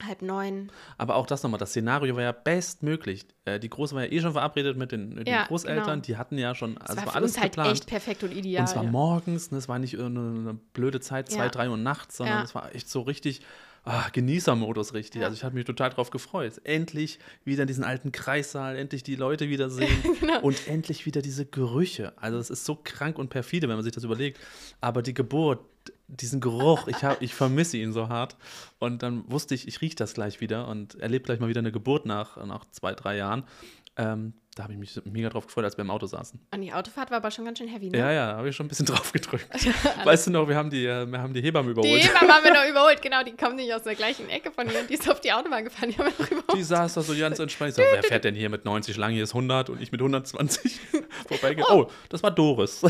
[0.05, 0.71] Halb neun.
[0.97, 3.25] Aber auch das nochmal, das Szenario war ja bestmöglich.
[3.45, 5.83] Äh, die Große war ja eh schon verabredet mit den, mit Ja, den Großeltern.
[5.85, 6.01] genau.
[6.01, 7.71] Die hatten ja schon, also war war für alles uns halt geplant.
[7.73, 8.61] echt perfekt und ideal.
[8.61, 8.89] und zwar ja.
[8.91, 11.49] morgens, ne, es war nicht eine, eine blöde Zeit, zwei, Ja.
[11.49, 13.41] drei Uhr nachts, sondern es war echt so richtig
[13.85, 15.21] ah, Genießermodus richtig.
[15.21, 15.27] Ja.
[15.27, 16.59] Also ich habe mich total drauf gefreut.
[16.63, 20.39] Endlich wieder in diesen alten Kreissaal, endlich die Leute wiedersehen Genau.
[20.41, 22.13] und endlich wieder diese Gerüche.
[22.17, 24.39] Also es ist so krank und perfide, wenn man sich das überlegt.
[24.81, 25.59] Aber die Geburt,
[26.07, 28.35] diesen Geruch, ich, hab, ich vermisse ihn so hart.
[28.79, 31.71] Und dann wusste ich, ich rieche das gleich wieder und erlebe gleich mal wieder eine
[31.71, 33.43] Geburt nach, nach zwei, drei Jahren.
[33.95, 36.39] Ähm, da habe ich mich mega drauf gefreut, als wir im Auto saßen.
[36.53, 37.97] Und die Autofahrt war aber schon ganz schön heavy, ne?
[37.97, 39.47] Ja, ja, da habe ich schon ein bisschen drauf gedrückt.
[40.03, 42.03] weißt du noch, wir haben die, äh, wir haben die Hebamme Die überholt.
[42.03, 43.23] Hebamme haben wir noch überholt, genau.
[43.23, 44.83] Die kommt nicht aus der gleichen Ecke von hier.
[44.83, 46.57] Die ist auf die Autobahn gefahren, die haben wir noch überholt.
[46.57, 47.71] Die saß da so ganz entspannt.
[47.71, 49.11] Ich so, wer fährt denn hier mit 90 lang?
[49.13, 50.79] Hier ist 100 und ich mit 120
[51.27, 51.71] vorbeigegangen.
[51.71, 52.81] Oh, das war Doris.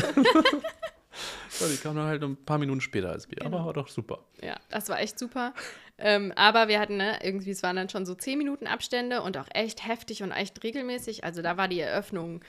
[1.60, 3.36] Ja, die kam dann halt ein paar Minuten später als wir.
[3.36, 3.56] Genau.
[3.58, 4.24] Aber war doch super.
[4.42, 5.54] Ja, das war echt super.
[5.98, 9.36] Ähm, aber wir hatten, ne, irgendwie, es waren dann schon so 10 Minuten Abstände und
[9.36, 11.22] auch echt heftig und echt regelmäßig.
[11.24, 12.40] Also da war die Eröffnung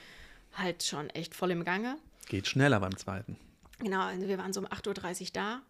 [0.54, 1.96] halt schon echt voll im Gange.
[2.28, 3.36] Geht schneller beim zweiten.
[3.78, 5.62] Genau, also wir waren so um 8.30 Uhr da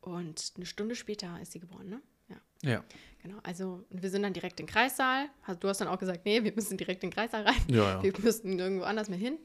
[0.00, 2.02] und eine Stunde später ist sie geboren, ne?
[2.28, 2.84] Ja, Ja.
[3.22, 3.36] genau.
[3.42, 5.26] Also wir sind dann direkt in den Kreissaal.
[5.60, 7.62] Du hast dann auch gesagt, nee, wir müssen direkt in den Kreissaal rein.
[7.68, 8.02] Ja, ja.
[8.02, 9.38] Wir müssten irgendwo anders mehr hin.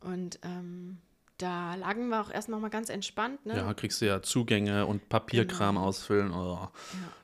[0.00, 0.98] Und ähm,
[1.38, 3.56] da lagen wir auch erst noch mal ganz entspannt, ne?
[3.56, 5.86] Ja, kriegst du ja Zugänge und Papierkram Genau.
[5.86, 6.32] ausfüllen.
[6.32, 6.68] Oh.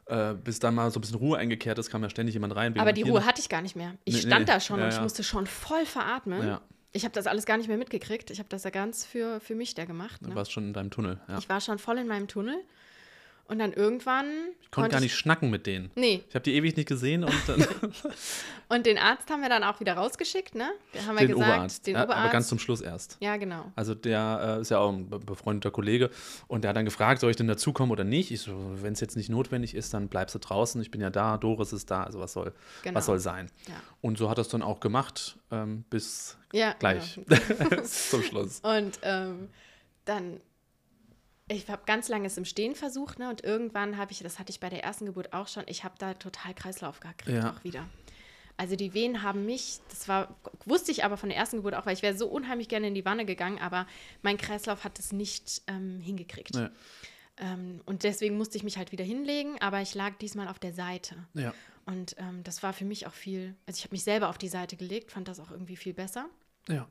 [0.07, 2.79] Äh, bis dann mal so ein bisschen Ruhe eingekehrt ist, kam ja ständig jemand rein.
[2.79, 3.95] Aber die Ruhe noch- hatte ich gar nicht mehr.
[4.05, 4.53] Ich Nee, stand nee.
[4.53, 5.03] da schon Ja, und ich ja.
[5.03, 6.47] musste schon voll veratmen.
[6.47, 6.61] Ja,
[6.95, 8.31] Ich habe das alles gar nicht mehr mitgekriegt.
[8.31, 10.21] Ich habe das ja ganz für, für mich da gemacht.
[10.23, 10.35] du Ne?
[10.35, 11.19] warst schon in deinem Tunnel.
[11.29, 11.39] Ja.
[11.39, 12.57] Ich war schon voll in meinem Tunnel.
[13.53, 14.25] Und dann irgendwann.
[14.63, 15.91] Ich konnte gar nicht schnacken mit denen.
[15.95, 16.25] Nee.
[16.27, 17.67] Ich habe die ewig nicht gesehen und dann.
[18.71, 20.71] und den Arzt haben wir dann auch wieder rausgeschickt, ne?
[20.95, 21.87] Da haben wir den gesagt, Oberarzt.
[21.87, 22.23] Den ja, Oberarzt.
[22.23, 23.19] Aber ganz zum Schluss erst.
[23.21, 23.71] Ja, genau.
[23.77, 26.09] Also der äh, ist ja auch ein befreundeter Kollege
[26.49, 28.31] und der hat dann gefragt, soll ich denn dazukommen oder nicht?
[28.31, 30.81] Ich so, wenn es jetzt nicht notwendig ist, dann bleibst du draußen.
[30.81, 32.97] Ich bin ja da, Doris ist da, also was soll, genau.
[32.97, 33.51] was soll sein?
[33.69, 33.75] Ja.
[34.01, 37.83] Und so hat er es dann auch gemacht, ähm, bis ja, gleich genau.
[37.85, 38.61] zum Schluss.
[38.61, 39.51] Und ähm,
[40.07, 40.41] dann
[41.53, 43.29] ich habe ganz lange es im Stehen versucht, ne?
[43.29, 45.95] Und irgendwann habe ich, das hatte ich bei der ersten Geburt auch schon, ich habe
[45.99, 47.53] da total Kreislauf gekriegt ja.
[47.53, 47.89] auch wieder.
[48.57, 50.37] Also die Wehen haben mich, das war,
[50.67, 52.95] wusste ich aber von der ersten Geburt auch, weil ich wäre so unheimlich gerne in
[52.95, 53.87] die Wanne gegangen, aber
[54.23, 56.55] mein Kreislauf hat es nicht ähm, hingekriegt.
[56.55, 56.71] Ja.
[57.39, 60.75] Ähm, und deswegen musste ich mich halt wieder hinlegen, aber ich lag diesmal auf der
[60.75, 61.17] Seite.
[61.35, 61.55] Ja.
[61.87, 64.49] Und ähm, das war für mich auch viel, also ich habe mich selber auf die
[64.49, 66.27] Seite gelegt, fand das auch irgendwie viel besser.
[66.69, 66.87] Ja.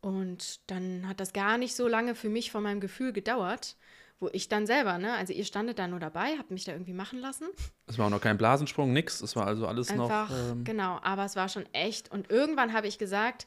[0.00, 3.76] Und dann hat das gar nicht so lange für mich von meinem Gefühl gedauert,
[4.20, 6.92] wo ich dann selber, ne, also ihr standet da nur dabei, habt mich da irgendwie
[6.92, 7.46] machen lassen.
[7.86, 10.36] Es war auch noch kein Blasensprung, nix, es war also alles Einfach, noch.
[10.36, 12.10] Ähm genau, aber es war schon echt.
[12.10, 13.46] Und irgendwann habe ich gesagt,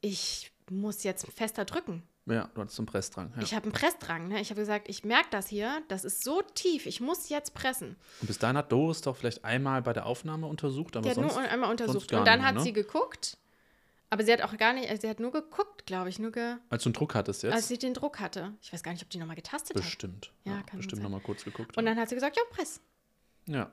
[0.00, 2.02] ich muss jetzt fester drücken.
[2.26, 3.32] Ja, du hattest einen Pressdrang.
[3.36, 3.42] Ja.
[3.42, 4.28] Ich habe einen Pressdrang.
[4.28, 4.40] Ne?
[4.40, 7.96] Ich habe gesagt, ich merke das hier, das ist so tief, ich muss jetzt pressen.
[8.20, 11.34] Und bis dahin hat Doris doch vielleicht einmal bei der Aufnahme untersucht, aber Die sonst,
[11.34, 12.12] hat nur einmal untersucht.
[12.12, 12.60] Und dann nicht, hat ne?
[12.60, 13.38] sie geguckt
[14.10, 16.56] aber sie hat auch gar nicht, also sie hat nur geguckt, glaube ich, nur ge
[16.68, 17.54] Als du einen Druck hattest jetzt?
[17.54, 18.52] Als sie den Druck hatte.
[18.60, 20.32] Ich weiß gar nicht, ob die nochmal getastet bestimmt.
[20.44, 20.46] hat.
[20.46, 21.76] Ja, ja kann Bestimmt nochmal kurz geguckt.
[21.76, 22.80] Und dann hat sie gesagt, ja, press.
[23.46, 23.70] Ja.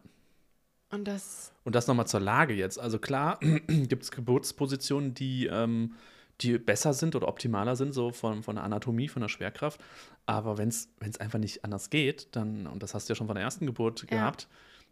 [0.92, 1.52] Und das.
[1.64, 2.80] Und das nochmal zur Lage jetzt.
[2.80, 5.96] Also klar, gibt es Geburtspositionen, die, ähm,
[6.42, 9.82] die besser sind oder optimaler sind, so von, von der Anatomie, von der Schwerkraft.
[10.28, 10.88] Aber wenn es
[11.20, 14.02] einfach nicht anders geht, dann, und das hast du ja schon von der ersten Geburt
[14.04, 14.08] ja.
[14.08, 14.48] gehabt,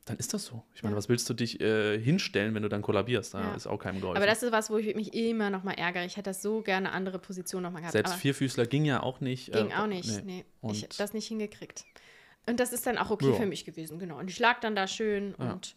[0.05, 0.63] dann ist das so.
[0.75, 0.97] Ich meine, ja.
[0.97, 3.33] was willst du dich äh, hinstellen, wenn du dann kollabierst?
[3.33, 3.55] Da ja.
[3.55, 4.17] ist auch keinem geholfen.
[4.17, 6.05] Aber das ist was, wo ich mich immer noch mal ärgere.
[6.05, 7.93] Ich hätte das so gerne andere Position noch mal gehabt.
[7.93, 9.51] Selbst Vierfüßler ging ja auch nicht.
[9.51, 10.45] Ging äh, auch nicht, nee.
[10.61, 10.71] nee.
[10.71, 11.85] Ich habe das nicht hingekriegt.
[12.45, 13.33] Und das ist dann auch okay ja.
[13.33, 14.19] für mich gewesen, genau.
[14.19, 15.75] Und ich lag dann da schön und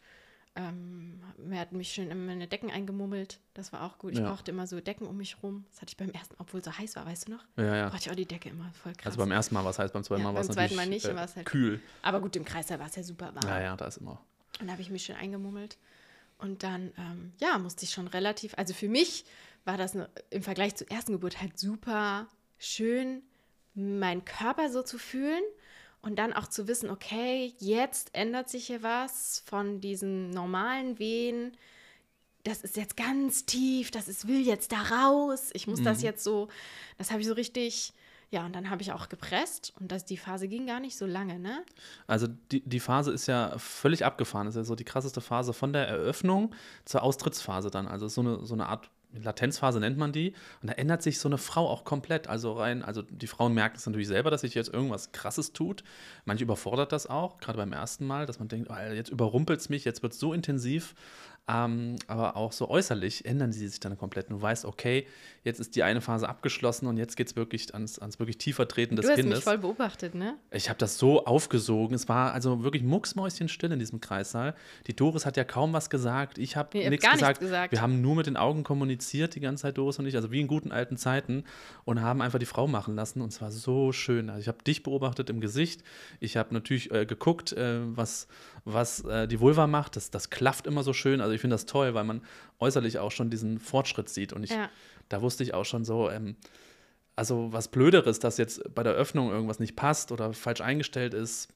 [0.58, 3.38] ähm, wir hatten mich schön in meine Decken eingemummelt.
[3.54, 4.12] Das war auch gut.
[4.12, 4.28] Ich ja.
[4.28, 5.64] brauchte immer so Decken um mich rum.
[5.70, 7.44] Das hatte ich beim ersten, obwohl so heiß war, weißt du noch?
[7.56, 7.88] Ja, ja.
[7.88, 9.06] Brauchte ich auch die Decke immer voll krass.
[9.06, 11.06] Also beim ersten Mal war es heiß, beim zweiten Mal war es natürlich Mal nicht,
[11.06, 11.80] äh, halt kühl.
[12.02, 13.48] Aber gut, im Kreis war es ja super warm.
[13.48, 14.20] Ja, ja, da ist immer.
[14.60, 15.78] Und da habe ich mich schön eingemummelt.
[16.38, 19.24] Und dann, ähm, ja, musste ich schon relativ, also für mich
[19.64, 22.26] war das ne, im Vergleich zur ersten Geburt halt super
[22.58, 23.22] schön,
[23.74, 25.42] meinen Körper so zu fühlen
[26.02, 31.56] und dann auch zu wissen, okay, jetzt ändert sich hier was von diesen normalen Wehen.
[32.44, 35.50] Das ist jetzt ganz tief, das ist, will jetzt da raus.
[35.52, 35.84] Ich muss mhm.
[35.84, 36.48] das jetzt so,
[36.96, 37.92] das habe ich so richtig,
[38.30, 41.04] ja, und dann habe ich auch gepresst und das, die Phase ging gar nicht so
[41.04, 41.64] lange, ne?
[42.06, 44.46] Also die, die Phase ist ja völlig abgefahren.
[44.46, 47.88] Das ist ja so die krasseste Phase von der Eröffnung zur Austrittsphase dann.
[47.88, 50.34] Also so eine, so eine Art Latenzphase nennt man die.
[50.62, 52.28] Und da ändert sich so eine Frau auch komplett.
[52.28, 55.82] Also rein, also die Frauen merken es natürlich selber, dass sich jetzt irgendwas krasses tut.
[56.24, 59.68] Manche überfordert das auch, gerade beim ersten Mal, dass man denkt, oh, jetzt überrumpelt es
[59.68, 60.94] mich, jetzt wird es so intensiv.
[61.50, 64.30] Ähm, aber auch so äußerlich ändern sie sich dann komplett.
[64.30, 65.06] Du weißt, okay,
[65.44, 68.68] jetzt ist die eine Phase abgeschlossen und jetzt geht es wirklich ans, ans wirklich tiefer
[68.68, 69.24] Treten des Kindes.
[69.24, 70.36] Du hast mich voll beobachtet, ne?
[70.50, 71.94] Ich habe das so aufgesogen.
[71.94, 74.54] Es war also wirklich mucksmäuschenstill in diesem Kreissaal.
[74.88, 76.36] Die Doris hat ja kaum was gesagt.
[76.36, 77.40] Ich habe nee, nichts gesagt.
[77.40, 77.72] gesagt.
[77.72, 80.40] Wir haben nur mit den Augen kommuniziert die ganze Zeit, Doris und ich, also wie
[80.40, 81.44] in guten alten Zeiten
[81.86, 84.28] und haben einfach die Frau machen lassen und es war so schön.
[84.28, 85.82] Also ich habe dich beobachtet im Gesicht.
[86.20, 88.28] Ich habe natürlich äh, geguckt, äh, was,
[88.66, 89.96] was äh, die Vulva macht.
[89.96, 91.22] Das, das klafft immer so schön.
[91.22, 92.20] Also ich finde das toll, weil man
[92.58, 94.32] äußerlich auch schon diesen Fortschritt sieht.
[94.32, 94.68] Und ich, ja.
[95.08, 96.36] da wusste ich auch schon so, ähm,
[97.14, 101.48] also was Blöderes, dass jetzt bei der Öffnung irgendwas nicht passt oder falsch eingestellt ist,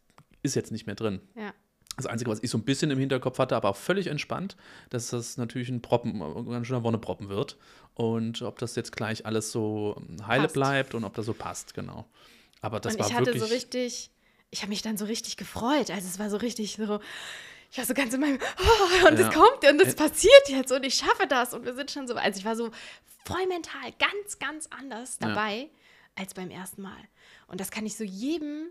[0.42, 1.20] ist jetzt nicht mehr drin.
[1.34, 1.52] Ja.
[1.96, 4.56] Das Einzige, was ich so ein bisschen im Hinterkopf hatte, aber auch völlig entspannt,
[4.90, 7.58] dass das natürlich ein Proppen, ein ganz schöner Wonneproppen wird.
[7.94, 10.54] Und ob das jetzt gleich alles so heile passt.
[10.54, 12.06] bleibt und ob das so passt, genau.
[12.60, 14.10] Aber das und war ich hatte so richtig,
[14.50, 15.90] ich habe mich dann so richtig gefreut.
[15.90, 17.00] Also es war so richtig so,
[17.72, 19.32] ich war so ganz in meinem, oh, und es ja.
[19.32, 22.38] kommt und es passiert jetzt und ich schaffe das und wir sind schon so, also
[22.38, 22.70] ich war so
[23.24, 25.68] voll mental ganz, ganz anders dabei ja.
[26.16, 27.00] als beim ersten Mal.
[27.46, 28.66] Und das kann ich so jedem,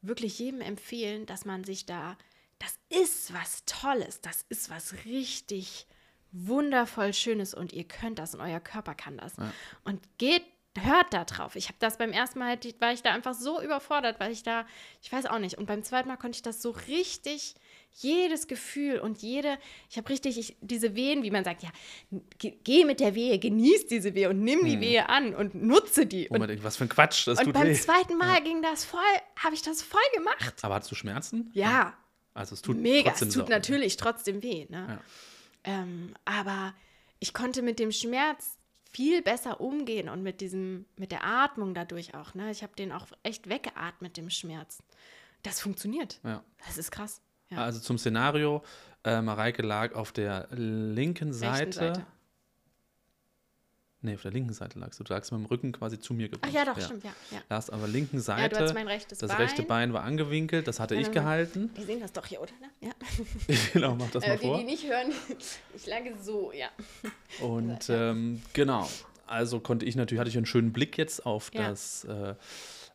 [0.00, 2.16] wirklich jedem empfehlen, dass man sich da,
[2.58, 5.86] das ist was Tolles, das ist was richtig
[6.30, 9.36] wundervoll Schönes und ihr könnt das und euer Körper kann das.
[9.36, 9.52] Ja.
[9.84, 10.44] Und geht
[10.78, 11.54] hört da drauf.
[11.54, 14.66] Ich habe das beim ersten Mal, war ich da einfach so überfordert, weil ich da,
[15.02, 15.58] ich weiß auch nicht.
[15.58, 17.56] Und beim zweiten Mal konnte ich das so richtig,
[17.94, 19.58] jedes Gefühl und jede,
[19.90, 21.70] ich habe richtig ich, diese Wehen, wie man sagt, ja,
[22.38, 24.80] geh mit der Wehe, genieß diese Wehe und nimm die hm.
[24.80, 26.28] Wehe an und nutze die.
[26.28, 27.74] Und, denkt, was für ein Quatsch, das und beim weh.
[27.74, 28.40] zweiten Mal ja.
[28.40, 29.00] ging das voll,
[29.36, 30.54] habe ich das voll gemacht.
[30.62, 31.50] Aber hast du Schmerzen?
[31.54, 31.94] Ja.
[32.34, 34.66] Also es tut Mega, trotzdem es tut natürlich trotzdem weh.
[34.70, 34.86] Ne?
[34.88, 35.00] Ja.
[35.64, 36.74] Ähm, aber
[37.18, 38.56] ich konnte mit dem Schmerz
[38.90, 42.34] viel besser umgehen und mit diesem, mit der Atmung dadurch auch.
[42.34, 42.50] Ne?
[42.50, 44.82] Ich habe den auch echt weggeatmet, dem Schmerz.
[45.42, 46.20] Das funktioniert.
[46.24, 46.44] Ja.
[46.66, 47.20] Das ist krass.
[47.52, 47.58] Ja.
[47.64, 48.62] Also zum Szenario,
[49.04, 51.72] äh, Mareike lag auf der linken Seite.
[51.72, 52.06] Seite.
[54.04, 55.04] Nee, auf der linken Seite lagst du.
[55.04, 56.52] Du lagst mit dem Rücken quasi zu mir Ach gebeugt.
[56.54, 57.12] ja, doch, stimmt, ja.
[57.30, 57.38] ja.
[57.48, 58.56] Lagst auf der linken Ja, Seite.
[58.56, 59.40] du hast mein rechtes das Bein.
[59.40, 61.70] rechte Bein war angewinkelt, das hatte Ja, ich gehalten.
[61.76, 62.50] Die sehen das doch hier, oder?
[62.80, 62.90] Ja.
[63.72, 64.58] genau, mach das mal Äh, die, vor.
[64.58, 65.12] die nicht hören,
[65.76, 66.68] ich lag so, ja.
[67.46, 68.10] Und Ja.
[68.10, 68.88] ähm, genau,
[69.28, 71.68] also konnte ich natürlich, hatte ich einen schönen Blick jetzt auf Ja.
[71.68, 72.34] das, äh,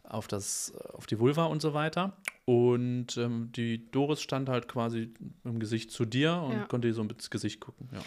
[0.10, 2.16] auf das, auf die Vulva und so weiter.
[2.46, 6.66] Und ähm, die Doris stand halt quasi im Gesicht zu dir und Ja.
[6.66, 7.90] konnte dir so ins Gesicht gucken.
[7.94, 8.00] Ja.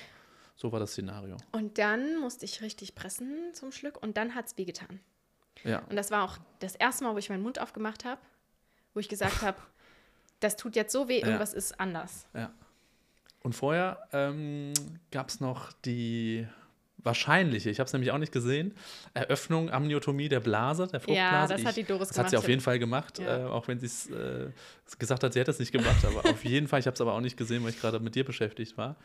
[0.57, 1.37] So war das Szenario.
[1.53, 5.01] Und dann musste ich richtig pressen zum Schluck und dann hat es wehgetan.
[5.65, 5.81] Ja.
[5.91, 8.21] Und das war auch das erste Mal, wo ich meinen Mund aufgemacht habe,
[8.95, 9.59] wo ich gesagt habe,
[10.41, 11.27] das tut jetzt so weh, Ja.
[11.27, 12.27] irgendwas ist anders.
[12.35, 12.51] Ja.
[13.43, 14.73] Und vorher ähm,
[15.11, 16.47] gab es noch die
[17.03, 18.75] wahrscheinliche, ich habe es nämlich auch nicht gesehen,
[19.15, 21.55] Eröffnung, Amniotomie der Blase, der Fruchtblase.
[21.55, 22.45] das hat die Doris Das hat sie gemacht.
[22.45, 23.39] auf jeden Fall gemacht, Ja.
[23.39, 24.51] äh, auch wenn sie es äh,
[24.99, 26.05] gesagt hat, sie hätte es nicht gemacht.
[26.05, 28.15] Aber auf jeden Fall, ich habe es aber auch nicht gesehen, weil ich gerade mit
[28.15, 28.97] dir beschäftigt war.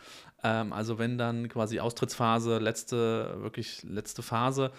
[0.43, 4.71] Ähm, also wenn dann quasi Austrittsphase, letzte, wirklich letzte Phase,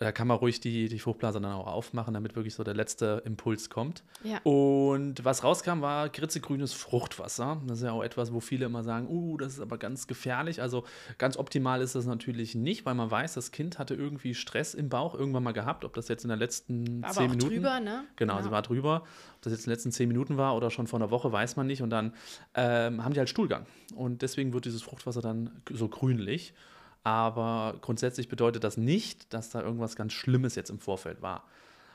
[0.00, 3.22] da kann man ruhig die, die Fruchtblase dann auch aufmachen, damit wirklich so der letzte
[3.26, 4.02] Impuls kommt.
[4.24, 4.38] Ja.
[4.44, 7.60] Und was rauskam, war kritzegrünes Fruchtwasser.
[7.66, 10.62] Das ist ja auch etwas, wo viele immer sagen, uh, das ist aber ganz gefährlich.
[10.62, 10.84] Also
[11.18, 14.88] ganz optimal ist das natürlich nicht, weil man weiß, das Kind hatte irgendwie Stress im
[14.88, 17.54] Bauch irgendwann mal gehabt, ob das jetzt in der letzten Aber zehn auch Minuten.
[17.56, 18.04] drüber, ne?
[18.16, 19.02] Genau, sie war drüber.
[19.36, 21.56] Ob das jetzt in den letzten zehn Minuten war oder schon vor einer Woche, weiß
[21.56, 21.82] man nicht.
[21.82, 22.14] Und dann
[22.54, 23.66] ähm, haben die halt Stuhlgang.
[23.94, 26.54] Und deswegen wird dieses Fruchtwasser dann so grünlich.
[27.02, 31.44] Aber grundsätzlich bedeutet das nicht, dass da irgendwas ganz Schlimmes jetzt im Vorfeld war.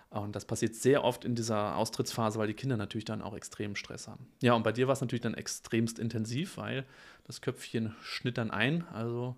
[0.09, 3.75] Und das passiert sehr oft in dieser Austrittsphase, weil die Kinder natürlich dann auch extremen
[3.75, 4.27] Stress haben.
[4.41, 6.85] Ja, und bei dir war es natürlich dann extremst intensiv, weil
[7.25, 9.35] das Köpfchen schnitt dann ein, also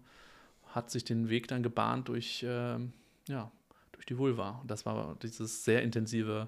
[0.67, 2.93] hat sich den Weg dann gebahnt durch, ähm,
[3.27, 3.51] ja,
[3.93, 4.59] durch die Vulva.
[4.61, 6.47] Und das war dieses sehr intensive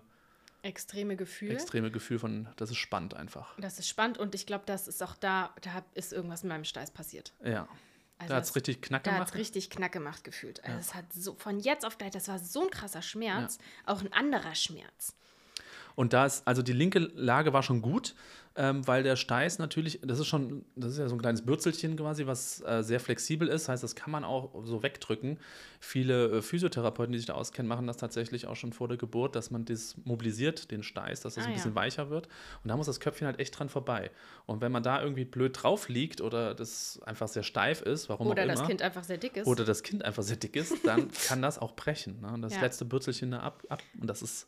[0.61, 1.51] Extreme Gefühl.
[1.51, 3.55] extreme Gefühl von, das ist spannend einfach.
[3.59, 6.65] Das ist spannend und ich glaube, das ist auch da, da ist irgendwas in meinem
[6.65, 7.33] Steiß passiert.
[7.43, 7.67] Ja.
[8.19, 9.33] Also da hat es richtig knack Da hat gemacht.
[9.33, 10.59] es richtig knack gemacht gefühlt.
[10.63, 10.79] Also Ja.
[10.79, 14.11] es hat so von jetzt auf gleich, das war so ein krasser Schmerz, auch ein
[14.13, 15.15] anderer Schmerz.
[15.99, 18.15] Und da ist, also die linke Lage war schon gut,
[18.55, 21.97] ähm, weil der Steiß natürlich, das ist schon, das ist ja so ein kleines Bürzelchen
[21.97, 23.67] quasi, was äh, sehr flexibel ist.
[23.67, 25.39] Heißt, das kann man auch so wegdrücken.
[25.81, 29.35] Viele äh, Physiotherapeuten, die sich da auskennen, machen das tatsächlich auch schon vor der Geburt,
[29.35, 31.75] dass man das mobilisiert, den Steiß, dass das Ah, ein bisschen ja.
[31.75, 32.29] weicher wird.
[32.63, 34.09] Und da muss das Köpfchen halt echt dran vorbei.
[34.45, 38.27] Und wenn man da irgendwie blöd drauf liegt oder das einfach sehr steif ist, warum
[38.27, 38.53] Oder auch immer.
[38.55, 39.47] das Kind einfach sehr dick ist.
[39.47, 42.21] oder das Kind einfach sehr dick ist, dann kann das auch brechen.
[42.21, 42.31] Ne?
[42.31, 42.61] Und das Ja.
[42.61, 43.81] letzte Bürzelchen da ab, ab.
[43.99, 44.47] Und das ist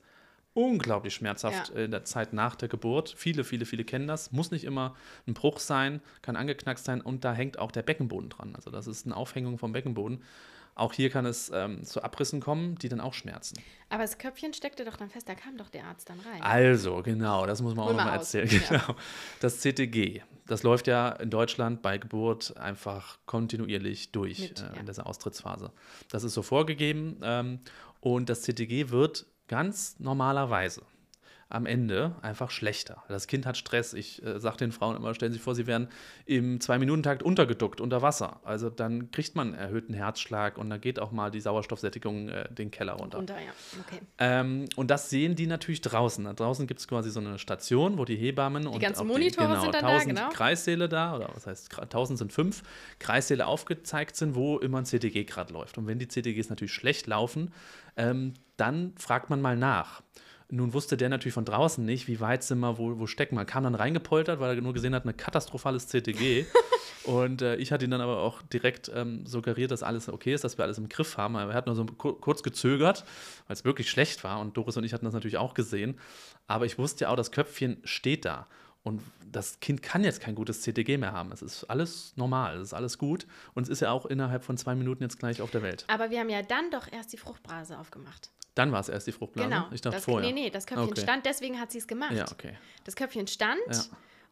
[0.53, 1.81] unglaublich schmerzhaft Ja.
[1.83, 3.13] in der Zeit nach der Geburt.
[3.17, 4.31] Viele, viele, viele kennen das.
[4.31, 4.95] Muss nicht immer
[5.27, 8.55] ein Bruch sein, kann angeknackst sein und da hängt auch der Beckenboden dran.
[8.55, 10.23] Also das ist eine Aufhängung vom Beckenboden.
[10.73, 13.57] Auch hier kann es ähm, zu Abrissen kommen, die dann auch schmerzen.
[13.89, 16.41] Aber das Köpfchen steckte doch dann fest, da kam doch der Arzt dann rein.
[16.41, 18.47] Also, genau, das muss man Hol auch mal nochmal erzählen.
[18.49, 18.59] ja.
[18.79, 18.95] Genau.
[19.41, 24.79] Das CTG, das läuft ja in Deutschland bei Geburt einfach kontinuierlich durch Mit, äh, ja.
[24.79, 25.73] in dieser Austrittsphase.
[26.09, 27.59] Das ist so vorgegeben ähm,
[27.99, 30.81] und das CTG wird ganz normalerweise
[31.49, 33.03] am Ende einfach schlechter.
[33.09, 33.93] Das Kind hat Stress.
[33.93, 35.89] Ich äh, sage den Frauen immer, stellen Sie sich vor, sie werden
[36.25, 38.39] im Zwei-Minuten-Takt untergeduckt unter Wasser.
[38.45, 42.47] Also dann kriegt man einen erhöhten Herzschlag und dann geht auch mal die Sauerstoffsättigung äh,
[42.53, 43.17] den Keller runter.
[43.17, 43.51] Runter, ja.
[43.85, 43.99] Okay.
[44.19, 46.23] Ähm, und das sehen die natürlich draußen.
[46.23, 49.47] Da draußen gibt es quasi so eine Station, wo die Hebammen und ganzen auch Monitore
[49.47, 50.29] die, genau, sind dann da, 1000 genau.
[50.29, 52.63] Kreissäle da, oder was heißt, gra- 1000 sind fünf
[52.99, 55.77] Kreissäle aufgezeigt sind, wo immer ein CTG gerade läuft.
[55.77, 57.51] Und wenn die CTGs natürlich schlecht laufen,
[57.97, 60.01] ähm, dann fragt man mal nach.
[60.53, 63.45] Nun wusste der natürlich von draußen nicht, wie weit sind wir, wo, wo stecken wir.
[63.45, 66.45] Kam dann reingepoltert, weil er nur gesehen hat, ein katastrophales CTG.
[67.05, 70.43] Und äh, ich hatte ihn dann aber auch direkt ähm, suggeriert, dass alles okay ist,
[70.43, 71.35] dass wir alles im Griff haben.
[71.35, 73.05] Aber er hat nur so ku- kurz gezögert,
[73.47, 74.39] weil es wirklich schlecht war.
[74.39, 75.97] Und Doris und ich hatten das natürlich auch gesehen.
[76.47, 78.45] Aber ich wusste ja auch, das Köpfchen steht da.
[78.83, 81.31] Und das Kind kann jetzt kein gutes CTG mehr haben.
[81.31, 83.27] Es ist alles normal, es ist alles gut.
[83.53, 85.85] Und es ist ja auch innerhalb von zwei Minuten jetzt gleich auf der Welt.
[85.87, 88.31] Aber wir haben ja dann doch erst die Fruchtblase aufgemacht.
[88.55, 89.49] Dann war es erst die Fruchtblase.
[89.49, 89.67] Genau.
[89.71, 90.27] Ich dachte das, vorher.
[90.27, 91.01] Nee, nee, das Köpfchen Okay.
[91.01, 92.11] stand, deswegen hat sie es gemacht.
[92.13, 92.57] Ja, okay.
[92.83, 93.81] Das Köpfchen stand Ja.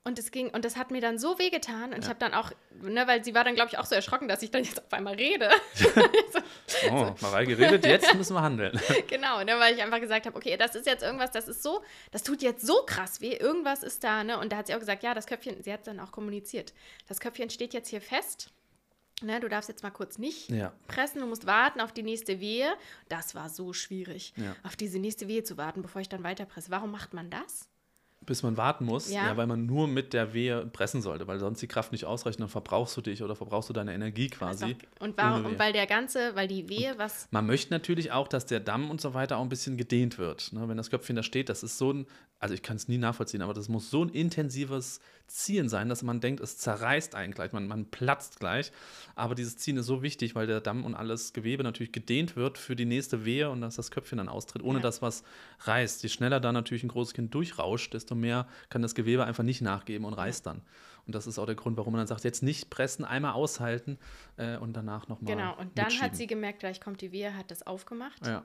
[0.03, 2.09] Und es ging und das hat mir dann so wehgetan und ich Ja.
[2.09, 4.49] habe dann auch, ne, weil sie war dann glaube ich auch so erschrocken, dass ich
[4.51, 5.49] dann jetzt auf einmal rede.
[6.91, 8.79] Oh, Mareike redet, jetzt müssen wir handeln.
[9.07, 11.83] genau, ne, weil ich einfach gesagt habe, okay, das ist jetzt irgendwas, das ist so,
[12.11, 14.39] das tut jetzt so krass weh, irgendwas ist da, ne?
[14.39, 16.73] Und da hat sie auch gesagt, ja, das Köpfchen, sie hat dann auch kommuniziert.
[17.07, 18.51] Das Köpfchen steht jetzt hier fest.
[19.21, 20.71] Ne, du darfst jetzt mal kurz nicht Ja.
[20.87, 22.71] pressen, du musst warten auf die nächste Wehe.
[23.09, 24.55] Das war so schwierig, Ja.
[24.63, 26.69] auf diese nächste Wehe zu warten, bevor ich dann weiterpresse.
[26.71, 27.67] Warum macht man das?
[28.21, 29.27] Bis man warten muss, Ja.
[29.27, 29.37] ja.
[29.37, 32.49] weil man nur mit der Wehe pressen sollte, weil sonst die Kraft nicht ausreicht, dann
[32.49, 34.65] verbrauchst du dich oder verbrauchst du deine Energie quasi.
[34.99, 37.27] auch- Und, warum, und weil der ganze, weil die Wehe, was.
[37.31, 40.53] Man möchte natürlich auch, dass der Damm und so weiter auch ein bisschen gedehnt wird.
[40.53, 40.67] Ne?
[40.67, 42.05] Wenn das Köpfchen da steht, das ist so ein,
[42.39, 46.01] also ich kann es nie nachvollziehen, aber das muss so ein intensives Ziehen sein, dass
[46.01, 48.71] man denkt, es zerreißt einen gleich, man, man platzt gleich.
[49.15, 52.57] Aber dieses Ziehen ist so wichtig, weil der Damm und alles Gewebe natürlich gedehnt wird
[52.57, 54.83] für die nächste Wehe und dass das Köpfchen dann austritt, ohne Ja.
[54.83, 55.23] dass was
[55.65, 56.01] reißt.
[56.01, 59.61] Je schneller da natürlich ein großes Kind durchrauscht, desto mehr kann das Gewebe einfach nicht
[59.61, 60.61] nachgeben und reißt dann.
[61.05, 63.97] Und das ist auch der Grund, warum man dann sagt, jetzt nicht pressen, einmal aushalten
[64.37, 65.35] äh, und danach nochmal.
[65.35, 68.25] Genau, und dann hat sie gemerkt, gleich kommt die Wehe, hat das aufgemacht.
[68.27, 68.43] Ja.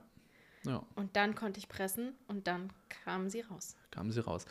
[0.66, 0.82] Ja.
[0.94, 2.70] Und dann konnte ich pressen und dann
[3.04, 3.76] kam sie raus.
[3.90, 4.46] kamen sie raus.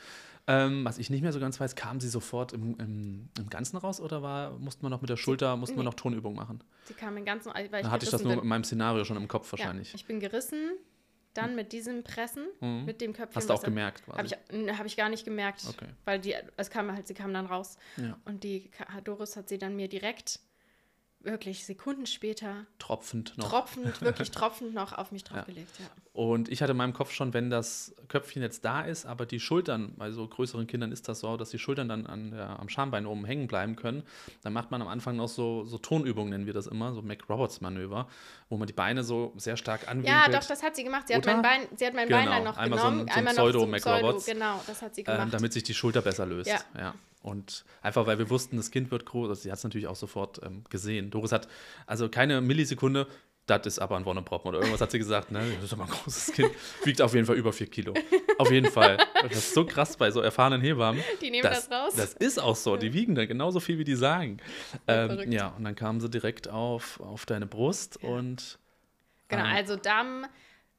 [0.45, 3.77] Ähm, was ich nicht mehr so ganz weiß, kamen sie sofort im, im, im Ganzen
[3.77, 5.85] raus oder war, mussten wir noch mit der Schulter, mussten wir nee.
[5.85, 6.63] noch Tonübungen machen?
[6.83, 8.41] Sie kam in ganzen, weil ich Da hatte ich das nur bin.
[8.43, 9.89] in meinem Szenario schon im Kopf wahrscheinlich.
[9.91, 10.73] Ja, ich bin gerissen,
[11.33, 12.85] dann mit diesem Pressen, Mhm.
[12.85, 13.35] mit dem Köpfchen.
[13.35, 14.17] Hast du auch gemerkt quasi?
[14.35, 15.87] Habe ich, hab ich gar nicht gemerkt, Okay.
[16.05, 17.77] weil die, es kam halt, sie kam dann raus.
[17.97, 18.17] Ja.
[18.25, 18.69] Und die
[19.03, 20.39] Doris hat sie dann mir direkt,
[21.23, 23.49] wirklich Sekunden später, Tropfend noch.
[23.49, 25.79] tropfend, wirklich tropfend noch auf mich draufgelegt.
[25.79, 25.85] Ja.
[26.13, 29.39] Und ich hatte in meinem Kopf schon, wenn das Köpfchen jetzt da ist, aber die
[29.39, 32.69] Schultern, bei so größeren Kindern ist das so, dass die Schultern dann an der, am
[32.69, 34.03] Schambein oben hängen bleiben können,
[34.43, 38.07] dann macht man am Anfang noch so, so Tonübungen, nennen wir das immer, so Mac-Roberts-Manöver,
[38.49, 40.15] wo man die Beine so sehr stark anwinkelt.
[40.15, 41.07] Ja, doch, das hat sie gemacht.
[41.07, 41.33] Sie hat Oder?
[41.33, 43.17] mein Bein, sie hat mein Genau, Bein dann noch einmal so ein- genommen, so ein
[43.17, 44.25] einmal ein Pseudo-Mac-Robots.
[44.25, 45.21] Genau, das hat sie gemacht.
[45.23, 46.49] ähm, damit sich die Schulter besser löst.
[46.77, 46.93] Ja.
[47.23, 49.95] Und einfach, weil wir wussten, das Kind wird groß, also sie hat es natürlich auch
[49.95, 51.09] sofort ähm, gesehen.
[51.09, 51.47] Doris hat
[51.87, 53.07] also keine Millisekunde,
[53.45, 55.41] das ist aber ein Wonneproppen oder irgendwas hat sie gesagt, ne?
[55.55, 56.51] Das ist aber ein großes Kind,
[56.83, 57.93] wiegt auf jeden Fall über vier Kilo.
[58.37, 58.97] Auf jeden Fall.
[59.21, 61.03] Das ist so krass bei so erfahrenen Hebammen.
[61.21, 61.93] Die nehmen das, das raus.
[61.95, 62.77] Das ist auch so.
[62.77, 64.37] Die wiegen dann genauso viel, wie die sagen.
[64.87, 68.59] Ähm, ja, und dann kamen sie direkt auf, auf deine Brust und
[69.27, 70.25] Genau, ähm, also Damm,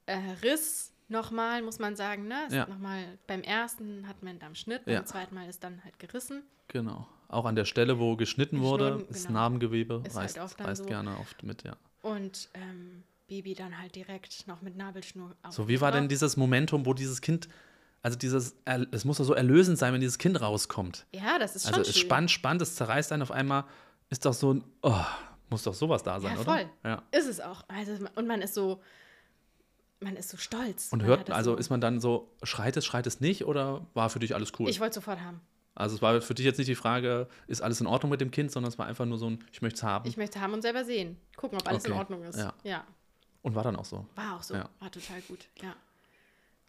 [0.07, 2.47] äh, Riss nochmal, muss man sagen, ne?
[2.47, 2.67] Ist Ja.
[2.67, 5.05] Nochmal beim ersten hat man Dammschnitt, beim Ja.
[5.05, 6.43] zweiten Mal ist dann halt gerissen.
[6.69, 7.07] genau.
[7.29, 9.38] Auch an der Stelle, wo geschnitten wurde, Geschnitten, das genau.
[9.40, 10.88] Narbengewebe Ist halt reißt, dann reißt so.
[10.88, 11.75] gerne oft mit, ja.
[12.03, 15.53] Und ähm, Baby dann halt direkt noch mit Nabelschnur auf.
[15.53, 17.49] So, wie war denn dieses Momentum, wo dieses Kind,
[18.03, 18.55] also dieses,
[18.93, 21.07] es muss doch so erlösend sein, wenn dieses Kind rauskommt.
[21.12, 23.64] Ja, das ist schon Also es ist spannend, spannend, es zerreißt einen auf einmal,
[24.11, 25.01] ist doch so ein, oh,
[25.51, 26.45] muss doch sowas da sein, Ja, oder?
[26.45, 26.67] voll.
[26.85, 27.03] Ja.
[27.11, 27.64] Ist es auch.
[27.69, 28.81] Also, und man ist so,
[30.01, 30.93] man ist so stolz.
[30.93, 33.87] Und Man hört, also so, ist man dann so, schreit es, schreit es nicht oder
[33.95, 34.69] war für dich alles cool?
[34.69, 35.41] Ich wollte sofort haben.
[35.75, 38.31] also es war für dich jetzt nicht die Frage, ist alles in Ordnung mit dem
[38.31, 40.09] Kind, sondern es war einfach nur so ein, ich möchte es haben.
[40.09, 41.17] Ich möchte haben und selber sehen.
[41.37, 41.99] Gucken, ob alles in Okay.
[42.01, 42.39] Ordnung ist.
[42.39, 42.53] Ja.
[42.65, 42.85] ja.
[43.43, 44.07] Und war dann auch so.
[44.15, 44.55] War auch so.
[44.55, 44.69] Ja.
[44.81, 45.47] War total gut.
[45.63, 45.75] Ja.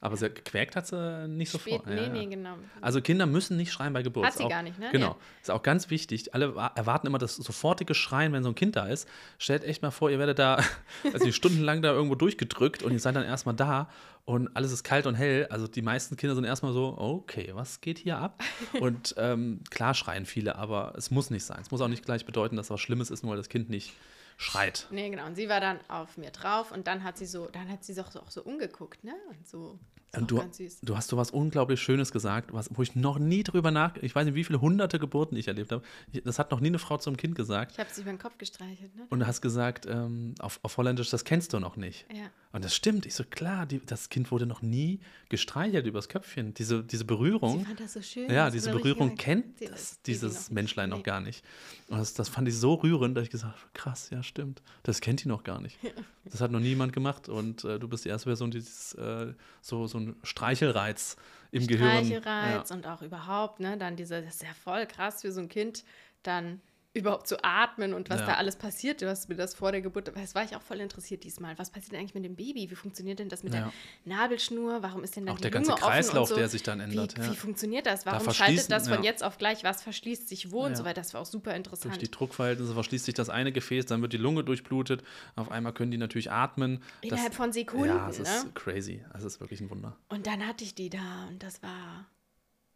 [0.01, 1.88] Aber sehr gequäkt hat sie nicht Spät, sofort.
[1.88, 2.55] nee, Ja, nee, genau.
[2.81, 4.25] Also Kinder müssen nicht schreien bei Geburt.
[4.27, 4.89] Hat sie Ist auch, gar nicht, ne?
[4.91, 5.08] Genau.
[5.08, 5.15] Ja.
[5.41, 6.34] Ist auch ganz wichtig.
[6.36, 9.08] Alle wa- erwarten immer das sofortige Schreien, wenn so ein Kind da ist.
[9.39, 10.60] Stellt echt mal vor, ihr werdet da
[11.13, 13.89] also stundenlang da irgendwo durchgedrückt und ihr seid dann erstmal da
[14.25, 15.47] und alles ist kalt und hell.
[15.49, 18.43] Also die meisten Kinder sind erstmal so, okay, was geht hier ab?
[18.79, 21.60] Und ähm, klar schreien viele, aber es muss nicht sein.
[21.62, 23.93] Es muss auch nicht gleich bedeuten, dass was Schlimmes ist, nur weil das Kind nicht
[24.38, 24.88] schreit.
[24.91, 25.26] Nee, genau.
[25.26, 27.93] Und sie war dann auf mir drauf und dann hat sie so, dann hat sie
[27.93, 29.13] sich auch so, auch so umgeguckt, ne?
[29.30, 29.80] Und so.
[30.15, 30.41] Und du,
[30.82, 34.15] du hast so was unglaublich Schönes gesagt, was, wo ich noch nie drüber nach, ich
[34.15, 35.84] weiß nicht, wie viele hunderte Geburten ich erlebt habe.
[36.13, 37.74] Ich, das hat noch nie eine Frau zum Kind gesagt.
[37.74, 39.08] Ich habe sie über den Kopf gestreichelt, ne?
[39.10, 42.06] Und du hast gesagt, ähm, auf, auf Holländisch, das kennst du noch nicht.
[42.13, 42.30] Ja.
[42.56, 43.06] Und das stimmt.
[43.06, 46.54] Ich so, klar, die, das Kind wurde noch nie gestreichelt übers Köpfchen.
[46.54, 47.60] Diese, diese Berührung.
[47.60, 48.30] Sie fand das so schön.
[48.32, 50.52] Ja, dass diese sie noch Berührung kennt sie- das, das dieses noch nicht.
[50.52, 51.04] Menschlein noch Nee.
[51.04, 51.44] gar nicht.
[51.89, 54.62] Und das, das fand ich so rührend, dass ich gesagt habe, krass, ja, stimmt.
[54.84, 55.78] Das kennt die noch gar nicht.
[56.24, 57.28] Das hat noch niemand gemacht.
[57.28, 61.18] Und äh, du bist die erste Person, die dieses, äh, so, so ein Streichelreiz
[61.52, 62.06] im Gehirn.
[62.06, 63.78] Streichelreiz und auch überhaupt, ne?
[63.78, 65.84] Dann diese, das ist ja voll krass für so ein Kind,
[66.24, 66.62] dann
[66.95, 68.25] überhaupt zu atmen und was Ja.
[68.27, 69.01] da alles passiert.
[69.01, 71.58] Du hast mir das vor der Geburt, das war ich auch voll interessiert diesmal.
[71.60, 72.69] Was passiert denn eigentlich mit dem Baby?
[72.71, 73.60] Wie funktioniert denn das mit Ja.
[73.62, 73.73] der
[74.05, 74.81] Nabelschnur?
[74.81, 76.36] Warum ist denn dann Auch die der Lunge ganze offen Kreislauf, so?
[76.36, 77.31] der sich dann ändert, Wie, ja.
[77.31, 78.05] wie funktioniert das?
[78.05, 79.63] Warum verschließen, schaltet das von jetzt auf gleich?
[79.63, 81.01] Was verschließt sich wo und so weiter?
[81.01, 82.01] Das war auch super Durch interessant.
[82.01, 85.03] die Druckverhältnisse verschließt sich das eine Gefäß, dann wird die Lunge durchblutet.
[85.36, 86.81] Auf einmal können die natürlich atmen.
[87.01, 88.23] Das- Innerhalb von Sekunden, Ja, es ne?
[88.23, 89.03] ist crazy.
[89.13, 89.97] Es ist wirklich ein Wunder.
[90.10, 92.05] Und dann hatte ich die da und das war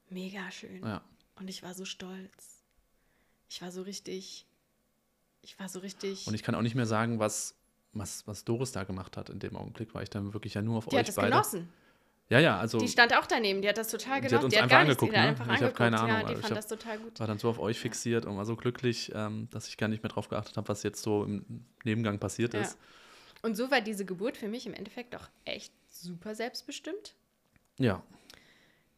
[0.10, 0.84] mega schön.
[0.86, 1.02] Ja.
[1.40, 2.59] Und ich war so stolz.
[3.50, 4.46] Ich war so richtig.
[5.42, 6.28] Ich war so richtig.
[6.28, 7.56] Und ich kann auch nicht mehr sagen, was,
[7.94, 10.78] was, was Doris da gemacht hat in dem Augenblick, weil ich dann wirklich ja nur
[10.78, 11.30] auf die euch hat das beide.
[11.32, 11.70] genossen.
[12.30, 13.62] Ja, ja, also Die stand auch daneben.
[13.64, 14.46] Die hat das total Die hat genossen.
[14.46, 15.30] uns Die hat, einfach nichts, angeguckt, die hat ne?
[15.30, 15.78] einfach Ich hab angeguckt.
[15.78, 17.20] keine Ja, Ahnung, die aber ich fand hab- das total gut.
[17.20, 20.04] war dann so auf euch fixiert und war so glücklich, ähm, dass ich gar nicht
[20.04, 22.62] mehr drauf geachtet habe, was jetzt so im Nebengang passiert Ja.
[22.62, 22.78] ist.
[23.42, 27.16] Und so war diese Geburt für mich im Endeffekt auch echt super selbstbestimmt.
[27.80, 28.04] Ja,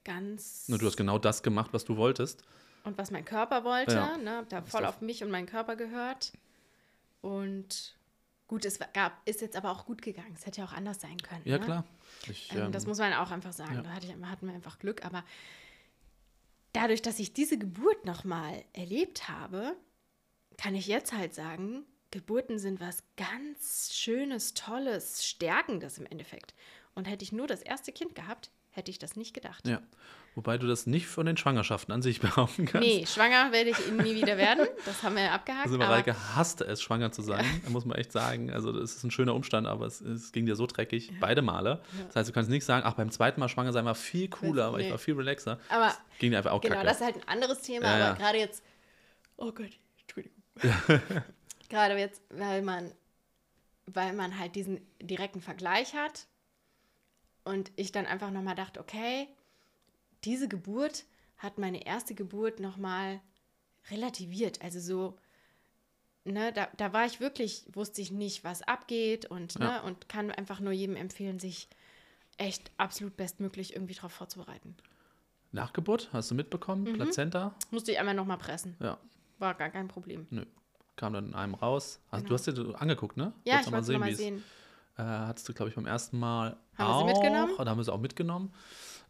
[0.03, 0.67] Ganz.
[0.67, 2.43] nur du hast genau das gemacht, was du wolltest.
[2.83, 3.95] Und was mein Körper wollte.
[3.95, 4.17] Ja.
[4.17, 6.33] Ne, da voll auf mich und meinen Körper gehört.
[7.21, 7.95] Und
[8.47, 10.33] gut, es gab, ist jetzt aber auch gut gegangen.
[10.35, 11.41] Es hätte ja auch anders sein können.
[11.45, 11.65] Ja, ne?
[11.65, 11.85] klar.
[12.27, 13.75] Ich, Ähm, ähm, das muss man auch einfach sagen.
[13.75, 13.81] ja.
[13.81, 15.05] Da hatte ich, hatten wir einfach Glück.
[15.05, 15.23] Aber
[16.73, 19.75] dadurch, dass ich diese Geburt nochmal erlebt habe,
[20.57, 26.53] kann ich jetzt halt sagen, Geburten sind was ganz Schönes, Tolles, Stärkendes im Endeffekt.
[26.93, 29.67] Und hätte ich nur das erste Kind gehabt, hätte ich das nicht gedacht.
[29.67, 29.81] Ja.
[30.33, 32.87] Wobei du das nicht von den Schwangerschaften an sich behaupten kannst.
[32.87, 34.65] Nee, schwanger werde ich nie wieder werden.
[34.85, 35.65] Das haben wir ja abgehakt.
[35.65, 37.69] Also Mareike hasste es, schwanger zu sein, ja.
[37.69, 38.49] muss man echt sagen.
[38.49, 41.13] Also das ist ein schöner Umstand, aber es, es ging dir so dreckig, ja.
[41.19, 41.81] beide Male.
[41.97, 42.05] Ja.
[42.05, 44.71] Das heißt, du kannst nicht sagen, ach, beim zweiten Mal schwanger sein war viel cooler,
[44.71, 44.85] weil nee.
[44.85, 45.59] ich war viel relaxer.
[45.67, 46.87] Aber das ging dir einfach auch Genau, kacke.
[46.87, 48.63] das ist halt ein anderes Thema, aber gerade jetzt,
[49.35, 50.41] oh Gott, Entschuldigung.
[51.69, 52.89] gerade jetzt, weil man,
[53.85, 56.27] weil man halt diesen direkten Vergleich hat
[57.43, 59.27] und ich dann einfach nochmal dachte, okay,
[60.23, 61.05] diese Geburt
[61.37, 63.19] hat meine erste Geburt nochmal
[63.89, 64.61] relativiert.
[64.61, 65.17] Also so,
[66.23, 69.81] ne, da, da war ich wirklich, wusste ich nicht, was abgeht und, ne, ja.
[69.81, 71.67] und kann einfach nur jedem empfehlen, sich
[72.37, 74.75] echt absolut bestmöglich irgendwie darauf vorzubereiten.
[75.51, 76.83] Nachgeburt, hast du mitbekommen?
[76.83, 76.93] Mhm.
[76.93, 77.53] Plazenta?
[77.71, 78.77] Musste ich einmal nochmal pressen.
[78.79, 78.97] Ja.
[79.39, 80.27] War gar kein Problem.
[80.29, 80.45] Nö.
[80.95, 81.99] Kam dann in einem raus.
[82.09, 82.29] Also, genau.
[82.29, 83.33] Du hast dir angeguckt, ne?
[83.43, 84.37] Ja, Wolltest ich wollte mal sehen.
[84.37, 84.43] sehen.
[84.97, 87.07] Äh, hattest du, glaube ich, beim ersten Mal haben auch.
[87.07, 87.53] Wir sie mitgenommen?
[87.57, 88.51] Oder haben wir sie auch mitgenommen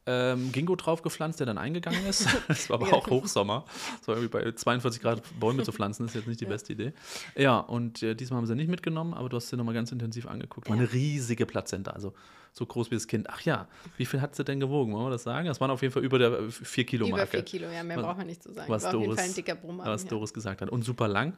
[0.07, 2.27] ähm, Gingo draufgepflanzt, der dann eingegangen ist.
[2.47, 2.93] Das war aber ja.
[2.93, 3.65] auch Hochsommer.
[3.99, 6.49] Das war irgendwie bei 42 Grad Bäume zu pflanzen, ist jetzt nicht die ja.
[6.49, 6.93] beste Idee.
[7.35, 10.27] Ja, und äh, diesmal haben sie nicht mitgenommen, aber du hast sie nochmal ganz intensiv
[10.27, 10.69] angeguckt.
[10.69, 10.81] War ja.
[10.81, 12.13] eine riesige Plazenta, also
[12.51, 13.29] so groß wie das Kind.
[13.29, 13.67] Ach ja,
[13.97, 14.93] wie viel hat sie denn gewogen?
[14.93, 15.47] Wollen wir das sagen?
[15.47, 17.23] Das waren auf jeden Fall über der 4 Kilo Marke.
[17.23, 18.71] Über 4 Kilo, ja, mehr was, braucht man nicht zu sagen.
[18.71, 19.85] Was war Doris, auf jeden Fall ein dicker Brummer.
[19.85, 20.69] Was Doris gesagt hat.
[20.69, 21.37] Und super lang.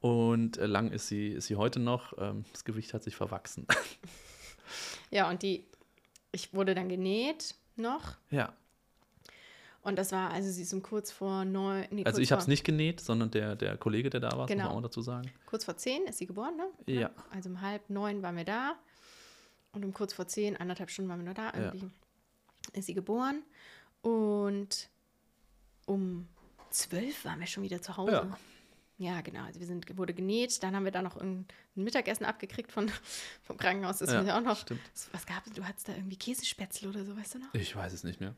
[0.00, 2.12] Und äh, lang ist sie, ist sie heute noch.
[2.18, 3.66] Ähm, das Gewicht hat sich verwachsen.
[5.10, 5.66] Ja, und die,
[6.32, 8.16] ich wurde dann genäht noch.
[8.30, 8.52] Ja.
[9.82, 11.86] Und das war, also sie ist um kurz vor neun.
[11.90, 14.64] Nee, also ich habe es nicht genäht, sondern der, der Kollege, der da war, genau.
[14.64, 15.30] muss man auch dazu sagen.
[15.46, 16.66] Kurz vor zehn ist sie geboren, ne?
[16.86, 17.10] Ja.
[17.30, 18.76] Also um halb neun waren wir da.
[19.72, 21.52] Und um kurz vor zehn, anderthalb Stunden waren wir nur da.
[21.54, 22.78] Irgendwie ja.
[22.78, 23.42] ist sie geboren.
[24.02, 24.88] Und
[25.86, 26.28] um
[26.70, 28.12] zwölf waren wir schon wieder zu Hause.
[28.12, 28.38] Ja.
[29.02, 29.42] Ja, genau.
[29.44, 32.88] Also wir sind, wurde genäht, dann haben wir da noch ein, Mittagessen abgekriegt von,
[33.42, 33.98] vom Krankenhaus.
[33.98, 34.60] Das ja, auch noch.
[34.60, 34.80] Stimmt.
[35.10, 35.52] Was gab es?
[35.52, 37.54] Du hattest da irgendwie Käsespätzle oder so, weißt du noch?
[37.54, 38.36] Ich weiß es nicht mehr.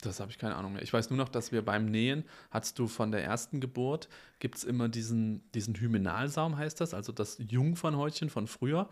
[0.00, 0.82] Das habe ich keine Ahnung mehr.
[0.82, 4.54] Ich weiß nur noch, dass wir beim Nähen, hattest du von der ersten Geburt, gibt
[4.54, 8.88] es immer diesen, diesen Hymenalsaum, heißt das, also das Jungfernhäutchen von früher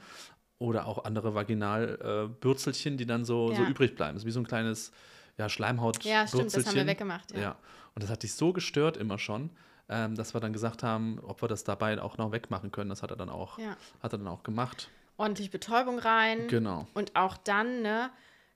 [0.59, 3.59] oder auch andere Vaginalbürzelchen, äh, die dann so, ja.
[3.59, 4.15] so übrig bleiben.
[4.15, 4.91] Das ist wie so ein kleines
[5.39, 6.03] ja, Schleimhaut.
[6.03, 7.31] Ja, stimmt, das haben wir weggemacht.
[7.33, 7.41] Ja.
[7.41, 7.59] ja.
[7.95, 9.51] Und das hat dich so gestört immer schon,
[9.89, 12.91] ähm, dass wir dann gesagt haben, ob wir das dabei auch noch wegmachen können.
[12.91, 13.77] Das hat er dann auch, ja.
[14.03, 14.91] hat er dann auch gemacht.
[15.17, 16.49] Ordentlich Betäubung rein.
[16.49, 16.87] Genau.
[16.95, 18.11] Und auch dann, ne,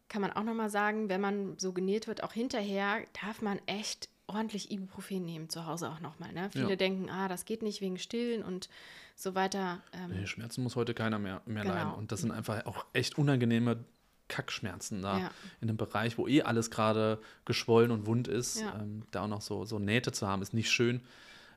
[0.08, 4.08] kann man auch nochmal sagen, wenn man so genäht wird, auch hinterher darf man echt
[4.26, 6.32] ordentlich Ibuprofen nehmen, zu Hause auch nochmal.
[6.32, 6.50] Ne?
[6.52, 6.76] Viele ja.
[6.76, 8.68] denken, ah, das geht nicht wegen Stillen und
[9.16, 9.80] so weiter.
[9.92, 11.74] Ähm, nee, Schmerzen muss heute keiner mehr, mehr genau.
[11.74, 11.92] leiden.
[11.94, 13.84] Und das sind einfach auch echt unangenehme
[14.30, 15.30] Kackschmerzen da ja.
[15.60, 18.60] in einem Bereich, wo eh alles gerade geschwollen und wund ist.
[18.60, 18.78] Ja.
[18.80, 21.02] Ähm, da auch noch so, so Nähte zu haben, ist nicht schön.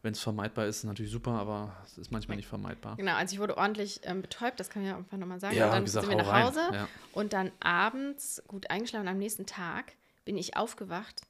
[0.02, 2.98] Wenn es vermeidbar ist, ist natürlich super, aber es ist manchmal nicht vermeidbar.
[2.98, 5.56] Genau, also ich wurde ordentlich ähm, betäubt, das kann ich ja einfach nochmal sagen.
[5.56, 6.90] Ja, und dann gesagt, sind wir nach Hause ja.
[7.14, 9.08] und dann abends gut eingeschlafen.
[9.08, 9.94] Am nächsten Tag
[10.26, 11.22] bin ich aufgewacht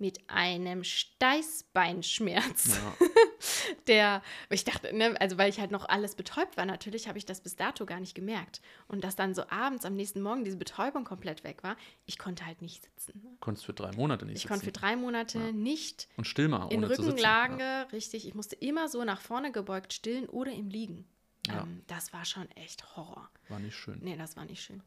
[0.00, 2.78] mit einem Steißbeinschmerz.
[2.78, 3.06] Ja.
[3.86, 7.26] der, ich dachte, ne, also weil ich halt noch alles betäubt war, natürlich habe ich
[7.26, 8.60] das bis dato gar nicht gemerkt.
[8.88, 11.76] Und dass dann so abends am nächsten Morgen diese Betäubung komplett weg war,
[12.06, 13.20] ich konnte halt nicht sitzen.
[13.22, 13.36] Ne?
[13.40, 14.46] Konntest für drei Monate nicht ich sitzen?
[14.46, 15.52] Ich konnte für drei Monate ja.
[15.52, 16.08] nicht.
[16.16, 17.82] Und still mal, ohne in Rückenlage, ja.
[17.92, 18.26] richtig.
[18.26, 21.06] Ich musste immer so nach vorne gebeugt stillen oder im Liegen.
[21.48, 23.30] Ähm, das war schon echt Horror.
[23.48, 23.98] War nicht schön.
[24.02, 24.82] Nee, das war nicht schön.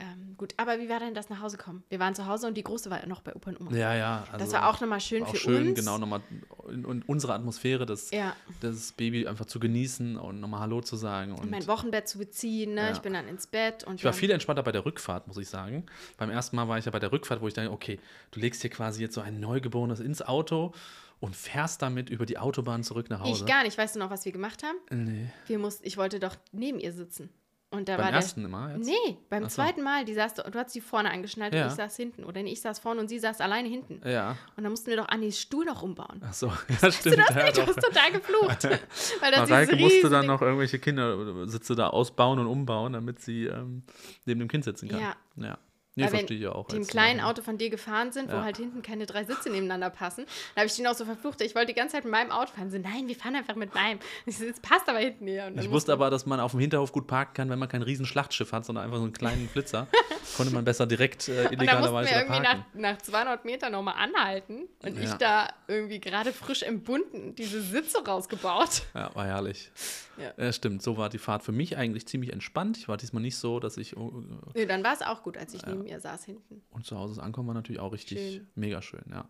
[0.00, 1.82] Ähm, gut, aber wie war denn das nach Hause kommen?
[1.88, 3.72] Wir waren zu Hause und die Große war noch bei Opa und Oma.
[3.72, 4.24] Ja, ja.
[4.30, 5.78] Also das war auch nochmal schön auch für schön, uns.
[5.78, 6.20] genau, nochmal
[6.68, 8.36] in, in unsere Atmosphäre, das, ja.
[8.60, 11.32] das Baby einfach zu genießen und nochmal Hallo zu sagen.
[11.32, 12.82] Und, und mein Wochenbett zu beziehen, ne?
[12.82, 12.92] Ja.
[12.92, 13.82] Ich bin dann ins Bett.
[13.84, 15.84] und Ich war viel entspannter bei der Rückfahrt, muss ich sagen.
[16.16, 17.98] Beim ersten Mal war ich ja bei der Rückfahrt, wo ich dachte, okay,
[18.30, 20.74] du legst hier quasi jetzt so ein Neugeborenes ins Auto
[21.18, 23.42] und fährst damit über die Autobahn zurück nach Hause.
[23.42, 23.76] Ich gar nicht.
[23.76, 24.78] Weißt du noch, was wir gemacht haben?
[24.90, 25.30] Nee.
[25.48, 27.30] Wir mussten, ich wollte doch neben ihr sitzen.
[27.70, 28.86] Und da beim war ersten der, Mal jetzt?
[28.86, 29.50] Nee, beim so.
[29.50, 31.64] zweiten Mal, die saß, du hast sie vorne angeschnallt ja.
[31.64, 32.24] und ich saß hinten.
[32.24, 34.00] Oder ich saß vorne und sie saß alleine hinten.
[34.08, 34.36] Ja.
[34.56, 36.22] Und dann mussten wir doch Annis Stuhl noch umbauen.
[36.24, 37.16] Ach so, ja, stimmt.
[37.16, 37.58] Du, das ja, nicht?
[37.58, 38.64] du hast total geflucht.
[39.20, 43.82] Weil das Mareike musste dann noch irgendwelche Kindersitze da ausbauen und umbauen, damit sie ähm,
[44.24, 45.00] neben dem Kind sitzen kann.
[45.00, 45.16] Ja.
[45.36, 45.58] ja.
[45.98, 46.68] Nee, Weil verstehe ich auch.
[46.68, 48.38] Die im kleinen Auto von dir gefahren sind, ja.
[48.38, 50.26] wo halt hinten keine drei Sitze nebeneinander passen.
[50.54, 51.40] Da habe ich den auch so verflucht.
[51.40, 52.70] Ich wollte die ganze Zeit mit meinem Auto fahren.
[52.70, 53.98] So, nein, wir fahren einfach mit meinem.
[54.26, 55.52] Das passt aber hinten hier.
[55.60, 58.06] Ich wusste aber, dass man auf dem Hinterhof gut parken kann, wenn man kein riesen
[58.06, 59.88] Schlachtschiff hat, sondern einfach so einen kleinen Flitzer.
[60.36, 63.72] Konnte man besser direkt äh, illegalerweise Und da mussten wir irgendwie nach, nach 200 Metern
[63.72, 64.68] nochmal anhalten.
[64.84, 65.02] Und ja.
[65.02, 68.82] ich da irgendwie gerade frisch im Bunten diese Sitze rausgebaut.
[68.94, 69.72] Ja, war herrlich.
[70.20, 70.32] Ja.
[70.44, 70.52] ja.
[70.52, 70.82] stimmt.
[70.82, 72.76] So war die Fahrt für mich eigentlich ziemlich entspannt.
[72.76, 73.96] Ich war diesmal nicht so, dass ich.
[73.96, 74.22] Uh,
[74.54, 76.62] nee, dann war es auch gut, als ich neben ihr saß hinten.
[76.70, 78.48] Und zu Hause ankommen war natürlich auch richtig schön.
[78.54, 79.28] mega schön, ja.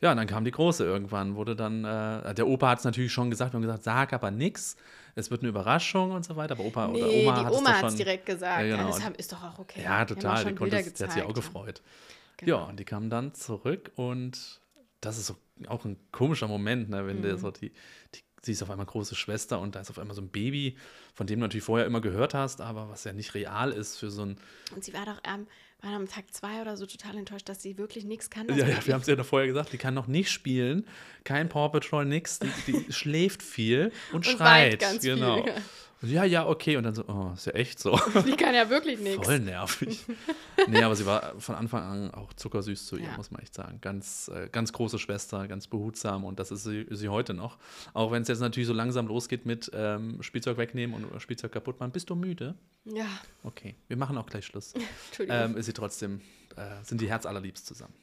[0.00, 3.12] Ja, und dann kam die Große irgendwann, wurde dann, äh, der Opa hat es natürlich
[3.12, 4.76] schon gesagt, wir haben gesagt, sag aber nichts,
[5.16, 7.58] es wird eine Überraschung und so weiter, aber Opa Nee, oder Oma die hat es
[7.58, 8.60] Oma doch hat es schon, direkt gesagt.
[8.60, 8.88] Ja, Ja, genau.
[8.90, 9.82] das hab- ist doch auch okay.
[9.82, 11.34] ja, total, die, konnte, die hat sich auch gezeigt.
[11.34, 11.82] gefreut.
[12.36, 12.58] Genau.
[12.58, 14.60] Ja, und die kamen dann zurück und
[15.00, 17.38] das ist so auch ein komischer Moment, ne, wenn der Mhm.
[17.38, 17.72] so die,
[18.14, 20.76] die, sie ist auf einmal große Schwester und da ist auf einmal so ein Baby,
[21.14, 24.10] von dem du natürlich vorher immer gehört hast, aber was ja nicht real ist für
[24.10, 24.38] so ein,
[24.74, 25.46] Und sie war doch ähm,
[25.80, 28.48] war am Tag zwei oder so total enttäuscht, dass sie wirklich nichts kann.
[28.48, 30.86] ja, ja, wir haben es ja noch vorher gesagt, die kann noch nicht spielen,
[31.24, 34.80] kein Paw Patrol, nix, die, die schläft viel und, und schreit.
[35.00, 35.44] genau.
[35.44, 35.52] viel.
[35.52, 35.60] Ja,
[36.02, 36.76] ja, okay.
[36.76, 37.98] Und dann so, oh, ist ja echt so.
[38.26, 39.26] Die kann ja wirklich nichts.
[39.26, 40.04] Voll nervig.
[40.68, 43.16] nee, aber sie war von Anfang an auch zuckersüß zu ihr, Ja.
[43.16, 43.78] muss man echt sagen.
[43.80, 47.58] Ganz, äh, ganz große Schwester, ganz behutsam und das ist sie, sie heute noch.
[47.94, 51.80] Auch wenn es jetzt natürlich so langsam losgeht mit ähm, Spielzeug wegnehmen und Spielzeug kaputt
[51.80, 51.90] machen.
[51.92, 52.54] Bist du müde?
[52.84, 53.06] Ja,
[53.42, 54.74] Okay, wir machen auch gleich Schluss.
[55.08, 55.40] Entschuldigung.
[55.42, 56.20] ähm, ist sie trotzdem,
[56.56, 57.94] äh, sind die Herzallerliebst zusammen.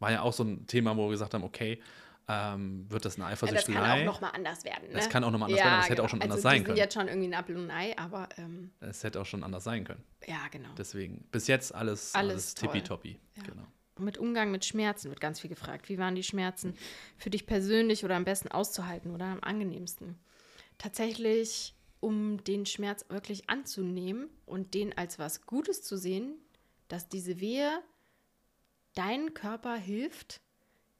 [0.00, 1.80] War ja auch so ein Thema, wo wir gesagt haben, okay,
[2.28, 3.80] ähm, wird das eine ja, das Eifersüchtelei?
[3.80, 4.88] kann auch nochmal anders werden.
[4.88, 4.94] Ne?
[4.94, 6.64] Das kann auch noch mal anders werden, aber es hätte auch schon anders also sein
[6.64, 6.76] können.
[6.76, 9.44] sind jetzt schon irgendwie ein Apfel und ein Ei, aber ähm, Es hätte auch schon
[9.44, 10.02] anders sein können.
[10.26, 10.70] ja, genau.
[10.78, 13.18] Deswegen, bis jetzt alles, Alles alles, tippitoppi.
[13.36, 13.42] Ja.
[13.42, 13.66] Genau.
[13.98, 15.88] Mit Umgang mit Schmerzen wird ganz viel gefragt.
[15.88, 16.74] Wie waren die Schmerzen
[17.16, 20.18] für dich persönlich oder am besten auszuhalten oder am angenehmsten?
[20.78, 26.34] Tatsächlich, um den Schmerz wirklich anzunehmen und den als was Gutes zu sehen,
[26.88, 27.70] dass diese Wehe
[28.94, 30.40] deinen Körper hilft,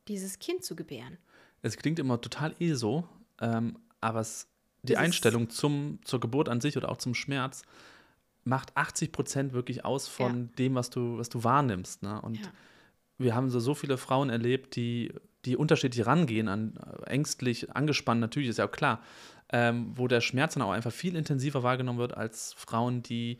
[0.09, 1.18] dieses Kind zu gebären.
[1.62, 3.09] Es klingt immer total eh so,
[3.40, 4.48] ähm, aber es,
[4.82, 7.62] die Das Einstellung zum, zur Geburt an sich oder auch zum Schmerz
[8.44, 12.02] macht 80 Prozent wirklich aus von dem, was du, was du wahrnimmst.
[12.02, 12.20] Ne?
[12.20, 12.52] Und Ja.
[13.16, 15.12] wir haben so, so viele Frauen erlebt, die,
[15.46, 19.02] die unterschiedlich rangehen, an, äh, ängstlich, angespannt, natürlich ist ja auch klar,
[19.50, 23.38] ähm, wo der Schmerz dann auch einfach viel intensiver wahrgenommen wird als Frauen, die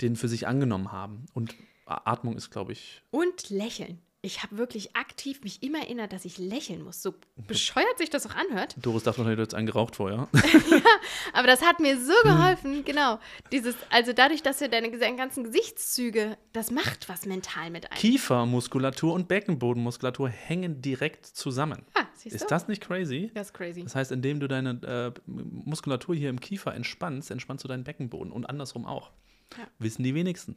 [0.00, 1.26] den für sich angenommen haben.
[1.34, 1.54] Und
[1.86, 3.98] Atmung ist, glaube ich, Und lächeln.
[4.22, 7.00] Ich habe wirklich aktiv mich immer erinnert, dass ich lächeln muss.
[7.00, 7.14] So
[7.46, 8.74] bescheuert sich das auch anhört.
[8.80, 10.28] Doris dachte wahrscheinlich, du hättest einen geraucht vorher.
[11.32, 13.20] Aber das hat mir so geholfen, genau.
[13.52, 17.98] Dieses, also dadurch, dass wir deine ganzen Gesichtszüge, das macht was mental mit einem.
[17.98, 21.84] Kiefermuskulatur und Beckenbodenmuskulatur hängen direkt zusammen.
[21.94, 22.48] Ah, siehst Ist du?
[22.48, 23.30] das nicht crazy?
[23.34, 23.84] Das ist crazy.
[23.84, 28.32] Das heißt, indem du deine äh, Muskulatur hier im Kiefer entspannst, entspannst du deinen Beckenboden
[28.32, 29.12] und andersrum auch.
[29.56, 29.66] Ja.
[29.78, 30.56] Wissen die wenigsten.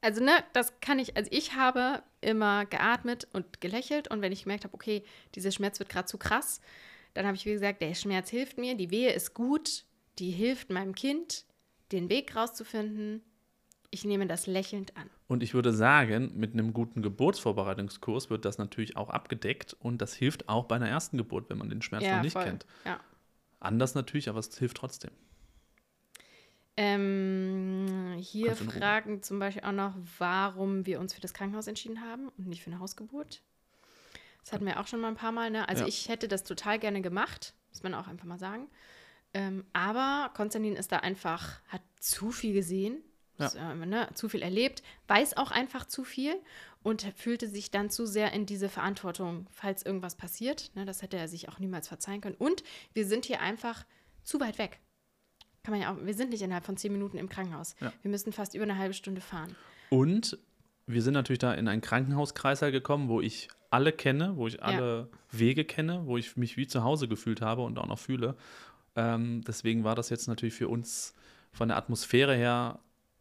[0.00, 4.44] Also, ne, das kann ich, also ich habe immer geatmet und gelächelt und wenn ich
[4.44, 6.60] gemerkt habe, okay, dieser Schmerz wird gerade zu krass,
[7.14, 9.84] dann habe ich, wie gesagt, der Schmerz hilft mir, die Wehe ist gut,
[10.18, 11.44] die hilft meinem Kind,
[11.92, 13.22] den Weg rauszufinden.
[13.90, 15.08] Ich nehme das lächelnd an.
[15.28, 20.14] Und ich würde sagen, mit einem guten Geburtsvorbereitungskurs wird das natürlich auch abgedeckt und das
[20.14, 22.44] hilft auch bei einer ersten Geburt, wenn man den Schmerz noch nicht voll.
[22.44, 22.66] kennt.
[22.84, 23.00] Ja.
[23.60, 25.10] Anders natürlich, aber es hilft trotzdem.
[26.76, 32.28] Ähm, hier fragen zum Beispiel auch noch, warum wir uns für das Krankenhaus entschieden haben
[32.36, 33.40] und nicht für eine Hausgeburt.
[34.44, 35.50] Das hatten wir auch schon mal ein paar Mal.
[35.50, 35.68] Ne?
[35.68, 35.88] Also Ja.
[35.88, 38.68] ich hätte das total gerne gemacht, muss man auch einfach mal sagen.
[39.34, 43.02] Ähm, aber Konstantin ist da einfach, hat zu viel gesehen,
[43.38, 43.46] Ja.
[43.46, 46.36] ist, äh, ne, zu viel erlebt, weiß auch einfach zu viel
[46.82, 50.70] und fühlte sich dann zu sehr in diese Verantwortung, falls irgendwas passiert.
[50.74, 50.84] Ne?
[50.84, 52.36] Das hätte er sich auch niemals verzeihen können.
[52.36, 52.62] Und
[52.94, 53.84] wir sind hier einfach
[54.22, 54.78] zu weit weg.
[55.66, 57.74] Kann man ja auch, wir sind nicht innerhalb von zehn Minuten im Krankenhaus.
[57.80, 57.92] Ja.
[58.02, 59.56] Wir müssen fast über eine halbe Stunde fahren.
[59.90, 60.38] Und
[60.86, 65.08] wir sind natürlich da in einen Krankenhauskreislauf gekommen, wo ich alle kenne, wo ich alle
[65.32, 68.36] Wege kenne, wo ich mich wie zu Hause gefühlt habe und auch noch fühle.
[68.94, 71.16] Ähm, deswegen war das jetzt natürlich für uns
[71.50, 72.78] von der Atmosphäre her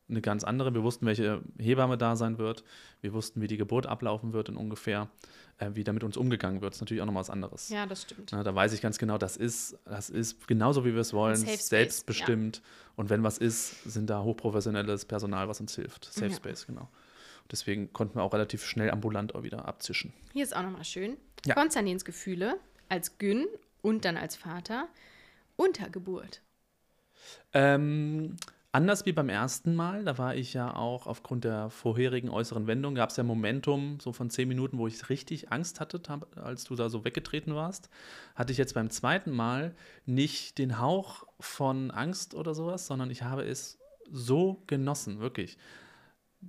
[0.09, 0.73] eine ganz andere.
[0.73, 2.63] Wir wussten, welche Hebamme da sein wird.
[3.01, 5.09] Wir wussten, wie die Geburt ablaufen wird in ungefähr,
[5.57, 6.71] äh, wie da mit uns umgegangen wird.
[6.73, 7.69] Das ist natürlich auch nochmal was anderes.
[7.69, 8.31] Ja, das stimmt.
[8.31, 11.35] Na, da weiß ich ganz genau, das ist, das ist genauso, wie wir es wollen,
[11.37, 12.61] selbstbestimmt.
[12.95, 16.05] Und wenn was ist, sind da hochprofessionelles Personal, was uns hilft.
[16.05, 16.35] Safe Ja.
[16.35, 16.89] Space, genau.
[17.51, 20.13] Deswegen konnten wir auch relativ schnell ambulant auch wieder abzischen.
[20.33, 21.17] Hier ist auch nochmal schön.
[21.45, 21.53] Ja.
[21.55, 22.57] Konstantins Gefühle
[22.89, 23.45] als Gün
[23.81, 24.87] und dann als Vater.
[25.55, 26.41] Untergeburt.
[27.53, 28.35] Ähm,
[28.75, 32.93] anders wie beim ersten Mal, da war ich ja auch aufgrund der vorherigen äußeren Wendung,
[32.93, 36.01] gab es ja Momentum so von zehn Minuten, wo ich richtig Angst hatte,
[36.35, 37.89] als du da so weggetreten warst.
[38.35, 39.73] Hatte ich jetzt beim zweiten Mal
[40.05, 43.79] nicht den Hauch von Angst oder sowas, sondern ich habe es
[44.11, 45.57] so genossen, wirklich.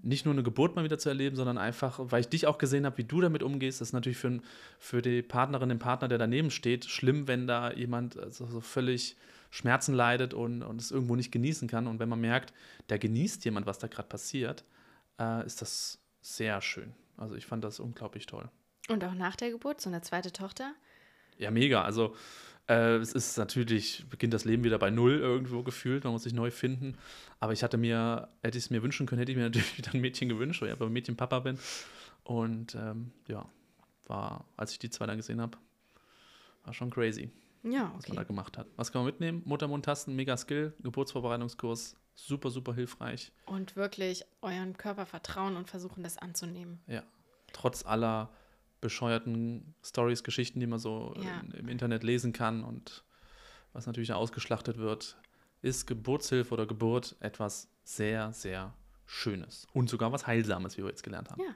[0.02, 2.86] Nicht nur eine Geburt mal wieder zu erleben, sondern einfach, weil ich dich auch gesehen
[2.86, 3.80] habe, wie du damit umgehst.
[3.80, 4.40] Das ist natürlich für,
[4.80, 9.16] für die Partnerin, den Partner, der daneben steht, schlimm, wenn da jemand also so völlig
[9.56, 11.86] Schmerzen leidet und, und es irgendwo nicht genießen kann.
[11.86, 12.52] Und wenn man merkt,
[12.88, 14.64] da genießt jemand, was da gerade passiert,
[15.18, 16.92] äh, ist das sehr schön.
[17.16, 18.50] Also ich fand das unglaublich toll.
[18.88, 20.74] Und auch nach der Geburt, so eine zweite Tochter.
[21.38, 21.82] Ja, mega.
[21.82, 22.14] Also
[22.68, 26.04] äh, es ist natürlich, beginnt das Leben wieder bei Null irgendwo gefühlt.
[26.04, 26.98] Man muss sich neu finden.
[27.40, 29.94] Aber ich hatte mir, hätte ich es mir wünschen können, hätte ich mir natürlich wieder
[29.94, 31.58] ein Mädchen gewünscht, weil ich aber Mädchenpapa bin.
[32.24, 33.48] Und ähm, ja,
[34.06, 35.56] war, als ich die zwei dann gesehen habe,
[36.64, 37.30] war schon crazy,
[37.66, 38.16] Ja, was man okay.
[38.16, 38.66] da gemacht hat.
[38.76, 39.42] Was kann man mitnehmen?
[39.44, 43.32] Muttermund-Tasten, mega Skill, Geburtsvorbereitungskurs, super, super hilfreich.
[43.46, 46.80] Und wirklich euren Körper vertrauen und versuchen, das anzunehmen.
[46.86, 47.02] Ja.
[47.52, 48.30] Trotz aller
[48.80, 51.40] bescheuerten Stories, Geschichten, die man so Ja.
[51.40, 53.04] in, im Internet lesen kann und
[53.72, 55.16] was natürlich ausgeschlachtet wird,
[55.62, 58.74] ist Geburtshilfe oder Geburt etwas sehr, sehr
[59.06, 61.40] Schönes und sogar was Heilsames, wie wir jetzt gelernt haben.
[61.42, 61.54] Ja.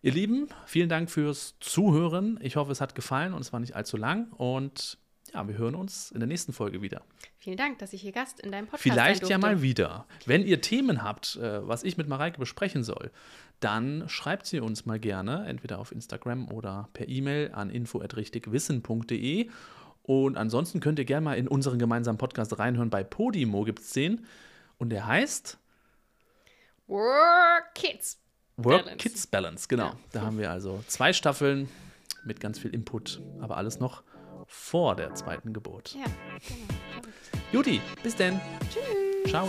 [0.00, 2.38] Ihr Lieben, vielen Dank fürs Zuhören.
[2.42, 4.30] Ich hoffe, es hat gefallen und es war nicht allzu lang.
[4.32, 4.96] Und
[5.34, 7.02] ja, wir hören uns in der nächsten Folge wieder.
[7.38, 10.06] Vielen Dank, dass ich hier Gast in deinem Podcast Vielleicht sein ja mal wieder.
[10.26, 13.10] Wenn ihr Themen habt, äh, was ich mit Mareike besprechen soll,
[13.60, 19.48] dann schreibt sie uns mal gerne, entweder auf Instagram oder per E-Mail an info@richtigwissen.de.
[20.02, 22.90] Und ansonsten könnt ihr gerne mal in unseren gemeinsamen Podcast reinhören.
[22.90, 24.26] Bei Podimo gibt es den.
[24.78, 25.58] Und der heißt
[26.86, 28.18] Work Kids.
[28.56, 28.96] Work Balance.
[28.96, 29.68] Kids Balance.
[29.68, 29.86] Genau.
[29.86, 29.96] Ja.
[30.12, 31.68] Da haben wir also zwei Staffeln
[32.24, 34.02] mit ganz viel Input, aber alles noch
[34.48, 35.94] vor der zweiten Geburt.
[35.94, 37.08] Ja, genau.
[37.52, 38.40] Juti, bis denn.
[38.70, 39.30] Tschüss.
[39.30, 39.48] Ciao.